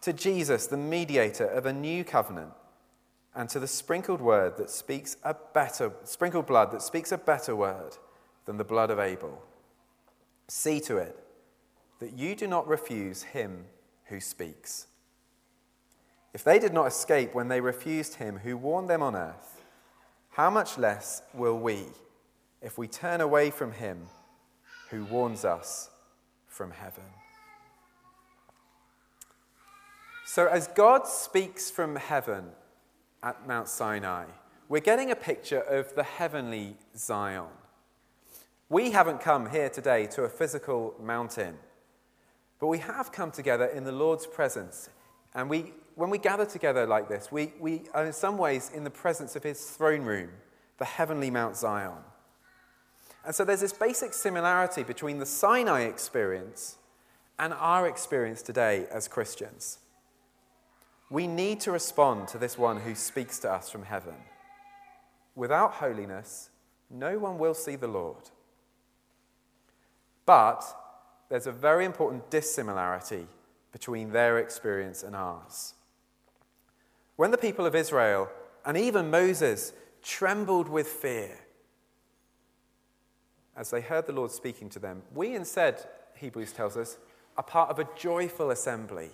to 0.00 0.14
Jesus, 0.14 0.66
the 0.66 0.78
mediator 0.78 1.44
of 1.44 1.66
a 1.66 1.72
new 1.74 2.04
covenant, 2.04 2.54
and 3.34 3.50
to 3.50 3.60
the 3.60 3.66
sprinkled 3.66 4.22
word 4.22 4.56
that 4.56 4.70
speaks 4.70 5.18
a 5.22 5.36
better 5.52 5.92
sprinkled 6.04 6.46
blood 6.46 6.70
that 6.70 6.80
speaks 6.80 7.12
a 7.12 7.18
better 7.18 7.54
word 7.54 7.98
than 8.46 8.56
the 8.56 8.64
blood 8.64 8.90
of 8.90 8.98
Abel. 8.98 9.42
See 10.48 10.80
to 10.80 10.96
it 10.96 11.22
that 11.98 12.14
you 12.14 12.34
do 12.34 12.46
not 12.46 12.66
refuse 12.66 13.24
him 13.24 13.66
who 14.06 14.20
speaks. 14.20 14.86
If 16.32 16.44
they 16.44 16.58
did 16.58 16.72
not 16.72 16.86
escape 16.86 17.34
when 17.34 17.48
they 17.48 17.60
refused 17.60 18.14
him 18.14 18.38
who 18.38 18.56
warned 18.56 18.88
them 18.88 19.02
on 19.02 19.14
earth, 19.14 19.62
how 20.30 20.48
much 20.48 20.78
less 20.78 21.20
will 21.34 21.58
we 21.58 21.84
if 22.60 22.78
we 22.78 22.88
turn 22.88 23.20
away 23.20 23.50
from 23.50 23.72
him 23.72 24.06
who 24.90 25.04
warns 25.04 25.44
us 25.44 25.90
from 26.46 26.70
heaven. 26.70 27.04
So, 30.24 30.48
as 30.48 30.66
God 30.68 31.06
speaks 31.06 31.70
from 31.70 31.96
heaven 31.96 32.46
at 33.22 33.46
Mount 33.46 33.68
Sinai, 33.68 34.24
we're 34.68 34.80
getting 34.80 35.10
a 35.10 35.16
picture 35.16 35.60
of 35.60 35.94
the 35.94 36.02
heavenly 36.02 36.76
Zion. 36.96 37.46
We 38.68 38.90
haven't 38.90 39.20
come 39.20 39.48
here 39.48 39.68
today 39.68 40.06
to 40.08 40.24
a 40.24 40.28
physical 40.28 40.94
mountain, 41.00 41.56
but 42.58 42.66
we 42.66 42.78
have 42.78 43.12
come 43.12 43.30
together 43.30 43.66
in 43.66 43.84
the 43.84 43.92
Lord's 43.92 44.26
presence. 44.26 44.90
And 45.34 45.48
we, 45.48 45.72
when 45.94 46.10
we 46.10 46.18
gather 46.18 46.44
together 46.44 46.86
like 46.86 47.08
this, 47.08 47.30
we, 47.30 47.52
we 47.60 47.82
are 47.94 48.04
in 48.04 48.12
some 48.12 48.38
ways 48.38 48.72
in 48.74 48.82
the 48.82 48.90
presence 48.90 49.36
of 49.36 49.44
his 49.44 49.62
throne 49.70 50.02
room, 50.02 50.30
the 50.78 50.84
heavenly 50.84 51.30
Mount 51.30 51.56
Zion. 51.56 51.98
And 53.26 53.34
so 53.34 53.44
there's 53.44 53.60
this 53.60 53.72
basic 53.72 54.14
similarity 54.14 54.84
between 54.84 55.18
the 55.18 55.26
Sinai 55.26 55.82
experience 55.82 56.76
and 57.40 57.52
our 57.54 57.88
experience 57.88 58.40
today 58.40 58.86
as 58.92 59.08
Christians. 59.08 59.78
We 61.10 61.26
need 61.26 61.60
to 61.62 61.72
respond 61.72 62.28
to 62.28 62.38
this 62.38 62.56
one 62.56 62.80
who 62.80 62.94
speaks 62.94 63.40
to 63.40 63.50
us 63.50 63.68
from 63.68 63.82
heaven. 63.82 64.14
Without 65.34 65.72
holiness, 65.72 66.50
no 66.88 67.18
one 67.18 67.36
will 67.36 67.52
see 67.52 67.74
the 67.74 67.88
Lord. 67.88 68.30
But 70.24 70.64
there's 71.28 71.48
a 71.48 71.52
very 71.52 71.84
important 71.84 72.30
dissimilarity 72.30 73.26
between 73.72 74.12
their 74.12 74.38
experience 74.38 75.02
and 75.02 75.16
ours. 75.16 75.74
When 77.16 77.32
the 77.32 77.38
people 77.38 77.66
of 77.66 77.74
Israel, 77.74 78.28
and 78.64 78.76
even 78.76 79.10
Moses, 79.10 79.72
trembled 80.00 80.68
with 80.68 80.86
fear 80.86 81.40
as 83.56 83.70
they 83.70 83.80
heard 83.80 84.06
the 84.06 84.12
Lord 84.12 84.30
speaking 84.30 84.68
to 84.70 84.78
them, 84.78 85.02
we 85.14 85.34
instead, 85.34 85.86
Hebrews 86.14 86.52
tells 86.52 86.76
us, 86.76 86.98
are 87.36 87.42
part 87.42 87.70
of 87.70 87.78
a 87.78 87.88
joyful 87.96 88.50
assembly. 88.50 89.10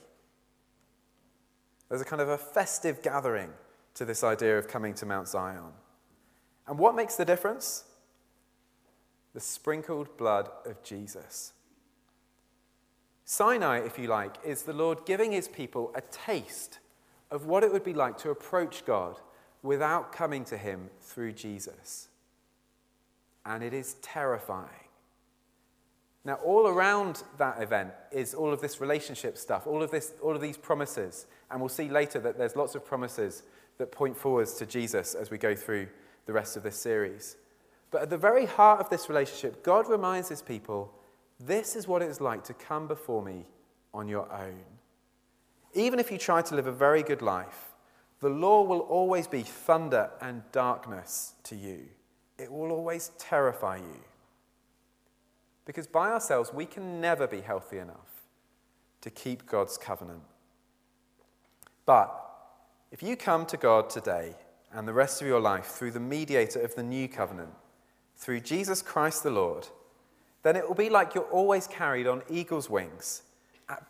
There's 1.88 2.00
a 2.00 2.06
kind 2.06 2.22
of 2.22 2.28
a 2.28 2.38
festive 2.38 3.02
gathering 3.02 3.50
to 3.94 4.04
this 4.04 4.24
idea 4.24 4.58
of 4.58 4.68
coming 4.68 4.94
to 4.94 5.06
Mount 5.06 5.28
Zion. 5.28 5.72
And 6.66 6.78
what 6.78 6.94
makes 6.94 7.16
the 7.16 7.24
difference? 7.24 7.84
The 9.34 9.40
sprinkled 9.40 10.16
blood 10.16 10.48
of 10.64 10.82
Jesus. 10.82 11.52
Sinai, 13.24 13.78
if 13.78 13.98
you 13.98 14.08
like, 14.08 14.36
is 14.44 14.62
the 14.62 14.72
Lord 14.72 15.06
giving 15.06 15.32
his 15.32 15.48
people 15.48 15.92
a 15.94 16.00
taste 16.00 16.78
of 17.30 17.46
what 17.46 17.64
it 17.64 17.72
would 17.72 17.84
be 17.84 17.94
like 17.94 18.18
to 18.18 18.30
approach 18.30 18.84
God 18.84 19.20
without 19.62 20.12
coming 20.12 20.44
to 20.46 20.58
him 20.58 20.90
through 21.00 21.32
Jesus 21.32 22.08
and 23.44 23.62
it 23.62 23.74
is 23.74 23.94
terrifying. 24.02 24.68
Now, 26.24 26.34
all 26.34 26.68
around 26.68 27.24
that 27.38 27.60
event 27.60 27.90
is 28.12 28.32
all 28.32 28.52
of 28.52 28.60
this 28.60 28.80
relationship 28.80 29.36
stuff, 29.36 29.66
all 29.66 29.82
of, 29.82 29.90
this, 29.90 30.12
all 30.22 30.34
of 30.34 30.40
these 30.40 30.56
promises. 30.56 31.26
And 31.50 31.60
we'll 31.60 31.68
see 31.68 31.88
later 31.88 32.20
that 32.20 32.38
there's 32.38 32.54
lots 32.54 32.74
of 32.76 32.84
promises 32.84 33.42
that 33.78 33.90
point 33.90 34.16
forwards 34.16 34.54
to 34.54 34.66
Jesus 34.66 35.14
as 35.14 35.30
we 35.30 35.38
go 35.38 35.56
through 35.56 35.88
the 36.26 36.32
rest 36.32 36.56
of 36.56 36.62
this 36.62 36.76
series. 36.76 37.36
But 37.90 38.02
at 38.02 38.10
the 38.10 38.18
very 38.18 38.46
heart 38.46 38.80
of 38.80 38.88
this 38.88 39.08
relationship, 39.08 39.64
God 39.64 39.88
reminds 39.88 40.28
his 40.28 40.42
people 40.42 40.94
this 41.40 41.74
is 41.74 41.88
what 41.88 42.02
it 42.02 42.08
is 42.08 42.20
like 42.20 42.44
to 42.44 42.54
come 42.54 42.86
before 42.86 43.22
me 43.22 43.44
on 43.92 44.06
your 44.06 44.32
own. 44.32 44.62
Even 45.74 45.98
if 45.98 46.12
you 46.12 46.18
try 46.18 46.40
to 46.42 46.54
live 46.54 46.68
a 46.68 46.72
very 46.72 47.02
good 47.02 47.20
life, 47.20 47.72
the 48.20 48.28
law 48.28 48.62
will 48.62 48.80
always 48.80 49.26
be 49.26 49.42
thunder 49.42 50.10
and 50.20 50.42
darkness 50.52 51.34
to 51.42 51.56
you 51.56 51.88
it 52.42 52.50
will 52.50 52.72
always 52.72 53.12
terrify 53.18 53.76
you. 53.76 54.00
Because 55.64 55.86
by 55.86 56.10
ourselves, 56.10 56.52
we 56.52 56.66
can 56.66 57.00
never 57.00 57.28
be 57.28 57.40
healthy 57.40 57.78
enough 57.78 58.26
to 59.00 59.10
keep 59.10 59.46
God's 59.46 59.78
covenant. 59.78 60.22
But 61.86 62.12
if 62.90 63.02
you 63.02 63.16
come 63.16 63.46
to 63.46 63.56
God 63.56 63.88
today 63.88 64.34
and 64.72 64.88
the 64.88 64.92
rest 64.92 65.22
of 65.22 65.28
your 65.28 65.40
life 65.40 65.66
through 65.66 65.92
the 65.92 66.00
mediator 66.00 66.60
of 66.60 66.74
the 66.74 66.82
new 66.82 67.08
covenant, 67.08 67.50
through 68.16 68.40
Jesus 68.40 68.82
Christ 68.82 69.22
the 69.22 69.30
Lord, 69.30 69.68
then 70.42 70.56
it 70.56 70.66
will 70.66 70.74
be 70.74 70.90
like 70.90 71.14
you're 71.14 71.24
always 71.24 71.68
carried 71.68 72.08
on 72.08 72.22
eagle's 72.28 72.68
wings, 72.68 73.22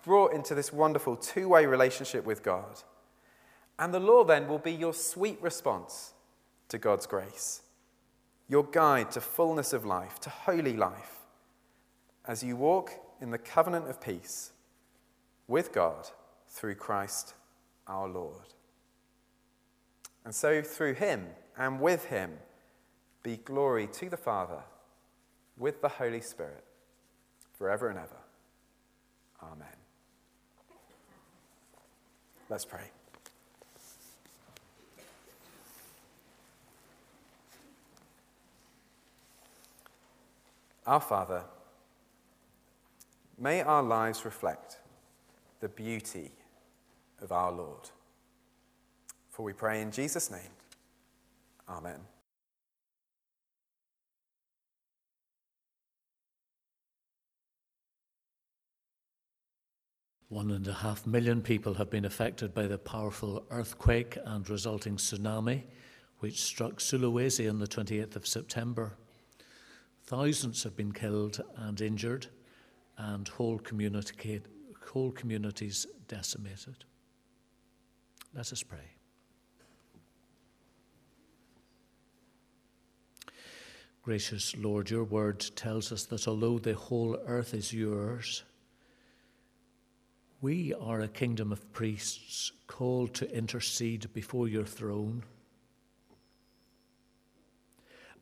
brought 0.04 0.34
into 0.34 0.54
this 0.54 0.72
wonderful 0.72 1.16
two 1.16 1.48
way 1.48 1.64
relationship 1.64 2.26
with 2.26 2.42
God. 2.42 2.82
And 3.78 3.94
the 3.94 4.00
law 4.00 4.24
then 4.24 4.46
will 4.46 4.58
be 4.58 4.72
your 4.72 4.92
sweet 4.92 5.40
response 5.40 6.12
to 6.68 6.76
God's 6.76 7.06
grace 7.06 7.62
your 8.52 8.64
guide 8.64 9.10
to 9.10 9.18
fullness 9.18 9.72
of 9.72 9.86
life, 9.86 10.20
to 10.20 10.28
holy 10.28 10.76
life, 10.76 11.20
as 12.26 12.44
you 12.44 12.54
walk 12.54 12.92
in 13.18 13.30
the 13.30 13.38
covenant 13.38 13.88
of 13.88 13.98
peace 13.98 14.52
with 15.48 15.72
God 15.72 16.10
through 16.50 16.74
Christ 16.74 17.32
our 17.88 18.06
Lord. 18.06 18.52
And 20.26 20.34
so, 20.34 20.60
through 20.60 20.94
him 20.94 21.28
and 21.56 21.80
with 21.80 22.04
him, 22.04 22.32
be 23.22 23.38
glory 23.38 23.86
to 23.86 24.10
the 24.10 24.18
Father 24.18 24.62
with 25.56 25.80
the 25.80 25.88
Holy 25.88 26.20
Spirit 26.20 26.64
forever 27.56 27.88
and 27.88 27.98
ever. 27.98 28.20
Amen. 29.42 29.78
Let's 32.50 32.66
pray. 32.66 32.90
Our 40.86 41.00
Father, 41.00 41.44
may 43.38 43.60
our 43.62 43.82
lives 43.82 44.24
reflect 44.24 44.78
the 45.60 45.68
beauty 45.68 46.32
of 47.20 47.30
our 47.30 47.52
Lord. 47.52 47.90
For 49.30 49.44
we 49.44 49.52
pray 49.52 49.80
in 49.80 49.92
Jesus' 49.92 50.30
name. 50.30 50.40
Amen. 51.68 52.00
One 60.28 60.50
and 60.50 60.66
a 60.66 60.72
half 60.72 61.06
million 61.06 61.42
people 61.42 61.74
have 61.74 61.90
been 61.90 62.06
affected 62.06 62.54
by 62.54 62.66
the 62.66 62.78
powerful 62.78 63.44
earthquake 63.50 64.16
and 64.24 64.48
resulting 64.48 64.96
tsunami, 64.96 65.62
which 66.20 66.40
struck 66.40 66.78
Sulawesi 66.78 67.48
on 67.50 67.58
the 67.58 67.66
28th 67.66 68.16
of 68.16 68.26
September. 68.26 68.96
Thousands 70.12 70.62
have 70.64 70.76
been 70.76 70.92
killed 70.92 71.40
and 71.56 71.80
injured, 71.80 72.26
and 72.98 73.26
whole, 73.26 73.58
whole 74.92 75.10
communities 75.10 75.86
decimated. 76.06 76.84
Let 78.34 78.52
us 78.52 78.62
pray. 78.62 78.90
Gracious 84.02 84.54
Lord, 84.54 84.90
your 84.90 85.04
word 85.04 85.40
tells 85.56 85.90
us 85.90 86.04
that 86.04 86.28
although 86.28 86.58
the 86.58 86.74
whole 86.74 87.16
earth 87.26 87.54
is 87.54 87.72
yours, 87.72 88.42
we 90.42 90.74
are 90.74 91.00
a 91.00 91.08
kingdom 91.08 91.52
of 91.52 91.72
priests 91.72 92.52
called 92.66 93.14
to 93.14 93.34
intercede 93.34 94.12
before 94.12 94.46
your 94.46 94.66
throne, 94.66 95.24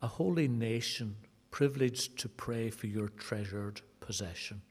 a 0.01 0.07
holy 0.07 0.47
nation 0.47 1.17
privileged 1.51 2.19
to 2.19 2.29
pray 2.29 2.71
for 2.71 2.87
your 2.87 3.09
treasured 3.09 3.81
possession. 4.01 4.63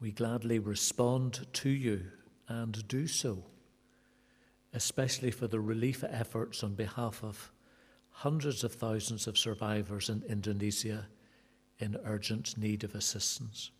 We 0.00 0.10
gladly 0.10 0.58
respond 0.58 1.46
to 1.52 1.68
you 1.68 2.02
and 2.48 2.86
do 2.88 3.06
so, 3.06 3.44
especially 4.74 5.30
for 5.30 5.46
the 5.46 5.60
relief 5.60 6.02
efforts 6.02 6.64
on 6.64 6.74
behalf 6.74 7.22
of 7.22 7.52
hundreds 8.10 8.64
of 8.64 8.74
thousands 8.74 9.26
of 9.26 9.38
survivors 9.38 10.08
in 10.08 10.22
Indonesia 10.28 11.06
in 11.78 11.96
urgent 12.04 12.58
need 12.58 12.84
of 12.84 12.94
assistance. 12.94 13.70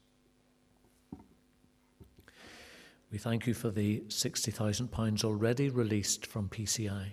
We 3.10 3.18
thank 3.18 3.46
you 3.46 3.52
for 3.52 3.70
the 3.70 4.00
£60,000 4.08 5.24
already 5.24 5.68
released 5.68 6.26
from 6.26 6.48
PCI 6.48 7.08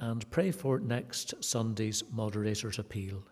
and 0.00 0.30
pray 0.30 0.50
for 0.50 0.78
next 0.78 1.42
Sunday's 1.42 2.02
moderator's 2.12 2.78
appeal 2.78 3.24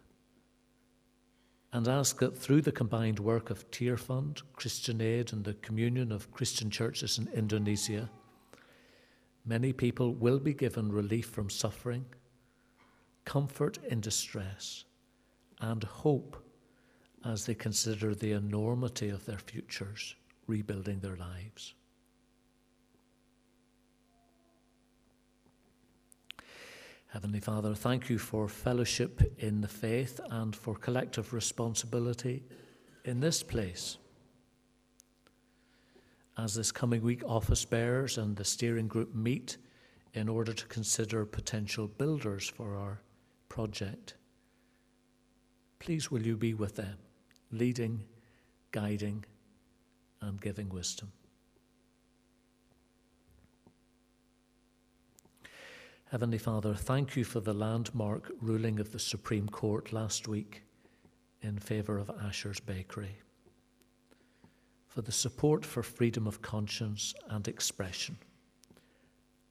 and 1.73 1.89
ask 1.89 2.21
that 2.21 2.37
through 2.37 2.62
the 2.62 2.73
combined 2.73 3.19
work 3.19 3.51
of 3.51 3.71
Tearfund, 3.71 4.41
Christian 4.55 5.01
Aid, 5.03 5.35
and 5.35 5.45
the 5.45 5.53
Communion 5.55 6.11
of 6.11 6.31
Christian 6.33 6.71
Churches 6.71 7.19
in 7.19 7.29
Indonesia, 7.35 8.09
many 9.45 9.75
people 9.75 10.14
will 10.14 10.39
be 10.39 10.55
given 10.55 10.91
relief 10.91 11.27
from 11.27 11.51
suffering, 11.51 12.07
comfort 13.27 13.79
in 13.89 14.01
distress, 14.01 14.85
and 15.61 15.85
hope 15.85 16.43
as 17.27 17.45
they 17.45 17.55
consider 17.55 18.14
the 18.14 18.33
enormity 18.33 19.11
of 19.11 19.27
their 19.27 19.39
futures 19.39 20.14
rebuilding 20.47 21.01
their 21.01 21.17
lives. 21.17 21.75
Heavenly 27.17 27.41
Father, 27.41 27.75
thank 27.75 28.11
you 28.11 28.19
for 28.19 28.47
fellowship 28.47 29.23
in 29.39 29.62
the 29.62 29.69
faith 29.69 30.21
and 30.29 30.55
for 30.55 30.75
collective 30.75 31.33
responsibility 31.33 32.43
in 33.07 33.21
this 33.21 33.43
place. 33.43 33.97
As 36.37 36.55
this 36.55 36.71
coming 36.71 37.01
week, 37.01 37.23
office 37.25 37.64
bearers 37.64 38.19
and 38.19 38.37
the 38.37 38.45
steering 38.45 38.87
group 38.87 39.14
meet 39.14 39.57
in 40.12 40.29
order 40.29 40.53
to 40.53 40.67
consider 40.67 41.25
potential 41.25 41.89
builders 41.89 42.51
for 42.51 42.77
our 42.77 43.01
project, 43.49 44.17
please 45.79 46.11
will 46.11 46.21
you 46.21 46.37
be 46.37 46.53
with 46.53 46.77
them, 46.77 46.99
leading, 47.51 48.05
guiding, 48.73 49.25
and 50.21 50.39
giving 50.39 50.69
wisdom. 50.69 51.11
Heavenly 56.11 56.39
Father, 56.39 56.73
thank 56.73 57.17
you 57.17 57.25
for 57.25 57.41
the 57.41 57.53
landmark 57.53 58.31
ruling 58.41 58.79
of 58.79 58.93
the 58.93 58.99
Supreme 58.99 59.49
Court 59.49 59.93
last 59.93 60.29
week 60.29 60.63
in 61.43 61.59
favour 61.59 61.99
of 61.99 62.11
Asher's 62.23 62.61
Bakery, 62.61 63.17
for 64.87 65.03
the 65.03 65.11
support 65.11 65.65
for 65.67 65.83
freedom 65.83 66.29
of 66.29 66.41
conscience 66.41 67.13
and 67.29 67.49
expression, 67.49 68.17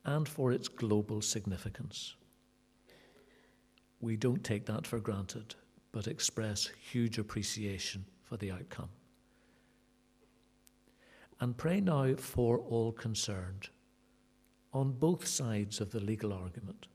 and 0.05 0.29
for 0.29 0.53
its 0.53 0.69
global 0.69 1.21
significance. 1.21 2.15
We 3.99 4.15
don't 4.15 4.43
take 4.43 4.65
that 4.67 4.87
for 4.87 4.99
granted, 4.99 5.55
but 5.91 6.07
express 6.07 6.69
huge 6.89 7.17
appreciation 7.17 8.05
for 8.23 8.37
the 8.37 8.51
outcome 8.51 8.89
and 11.41 11.57
pray 11.57 11.81
now 11.81 12.15
for 12.15 12.59
all 12.59 12.93
concerned 12.93 13.67
on 14.75 14.91
both 14.91 15.25
sides 15.25 15.79
of 15.79 15.91
the 15.91 16.01
legal 16.01 16.33
argument. 16.33 16.87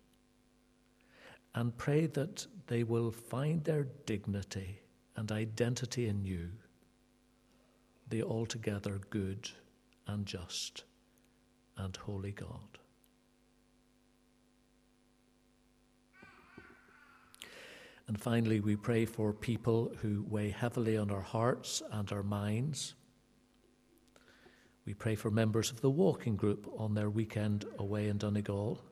And 1.54 1.76
pray 1.76 2.06
that 2.08 2.46
they 2.66 2.84
will 2.84 3.10
find 3.10 3.64
their 3.64 3.88
dignity 4.04 4.82
and 5.16 5.32
identity 5.32 6.06
in 6.06 6.24
you, 6.24 6.50
the 8.10 8.22
altogether 8.22 9.00
good 9.08 9.50
and 10.06 10.26
just 10.26 10.84
and 11.78 11.96
holy 11.96 12.32
God. 12.32 12.78
And 18.06 18.20
finally, 18.20 18.60
we 18.60 18.76
pray 18.76 19.06
for 19.06 19.32
people 19.32 19.92
who 20.02 20.26
weigh 20.28 20.50
heavily 20.50 20.98
on 20.98 21.10
our 21.10 21.20
hearts 21.22 21.82
and 21.92 22.12
our 22.12 22.24
minds 22.24 22.94
we 24.90 24.94
pray 24.94 25.14
for 25.14 25.30
members 25.30 25.70
of 25.70 25.80
the 25.80 25.88
walking 25.88 26.34
group 26.34 26.68
on 26.76 26.94
their 26.94 27.10
weekend 27.10 27.64
away 27.78 28.08
in 28.08 28.18
Donegal 28.18 28.82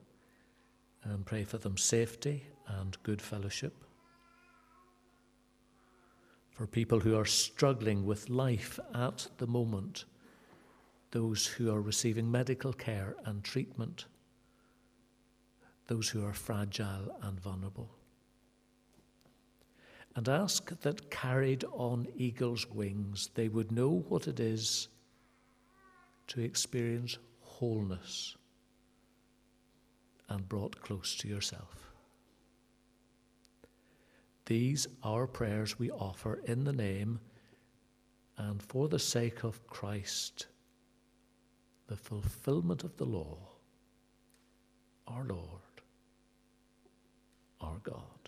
and 1.03 1.25
pray 1.25 1.43
for 1.43 1.57
them 1.57 1.75
safety 1.75 2.45
and 2.67 2.95
good 3.03 3.21
fellowship. 3.21 3.83
For 6.51 6.65
people 6.65 7.01
who 7.01 7.17
are 7.17 7.25
struggling 7.25 8.05
with 8.05 8.29
life 8.29 8.79
at 8.95 9.27
the 9.39 9.47
moment, 9.47 10.05
those 11.11 11.45
who 11.45 11.69
are 11.69 11.81
receiving 11.81 12.31
medical 12.31 12.71
care 12.71 13.17
and 13.25 13.43
treatment, 13.43 14.05
those 15.87 16.07
who 16.07 16.25
are 16.25 16.31
fragile 16.31 17.13
and 17.23 17.37
vulnerable. 17.41 17.89
And 20.15 20.29
ask 20.29 20.79
that 20.79 21.11
carried 21.11 21.65
on 21.73 22.07
eagle's 22.15 22.65
wings, 22.69 23.31
they 23.33 23.49
would 23.49 23.73
know 23.73 24.05
what 24.07 24.29
it 24.29 24.39
is 24.39 24.87
to 26.29 26.41
experience 26.41 27.17
wholeness 27.41 28.37
and 30.29 30.47
brought 30.47 30.81
close 30.81 31.15
to 31.17 31.27
yourself. 31.27 31.91
These 34.45 34.87
are 35.03 35.27
prayers 35.27 35.77
we 35.77 35.91
offer 35.91 36.39
in 36.45 36.63
the 36.63 36.73
name 36.73 37.19
and 38.37 38.61
for 38.61 38.87
the 38.87 38.99
sake 38.99 39.43
of 39.43 39.67
Christ, 39.67 40.47
the 41.87 41.97
fulfillment 41.97 42.83
of 42.83 42.95
the 42.97 43.05
law, 43.05 43.37
our 45.07 45.23
Lord, 45.23 45.81
our 47.59 47.79
God. 47.83 48.18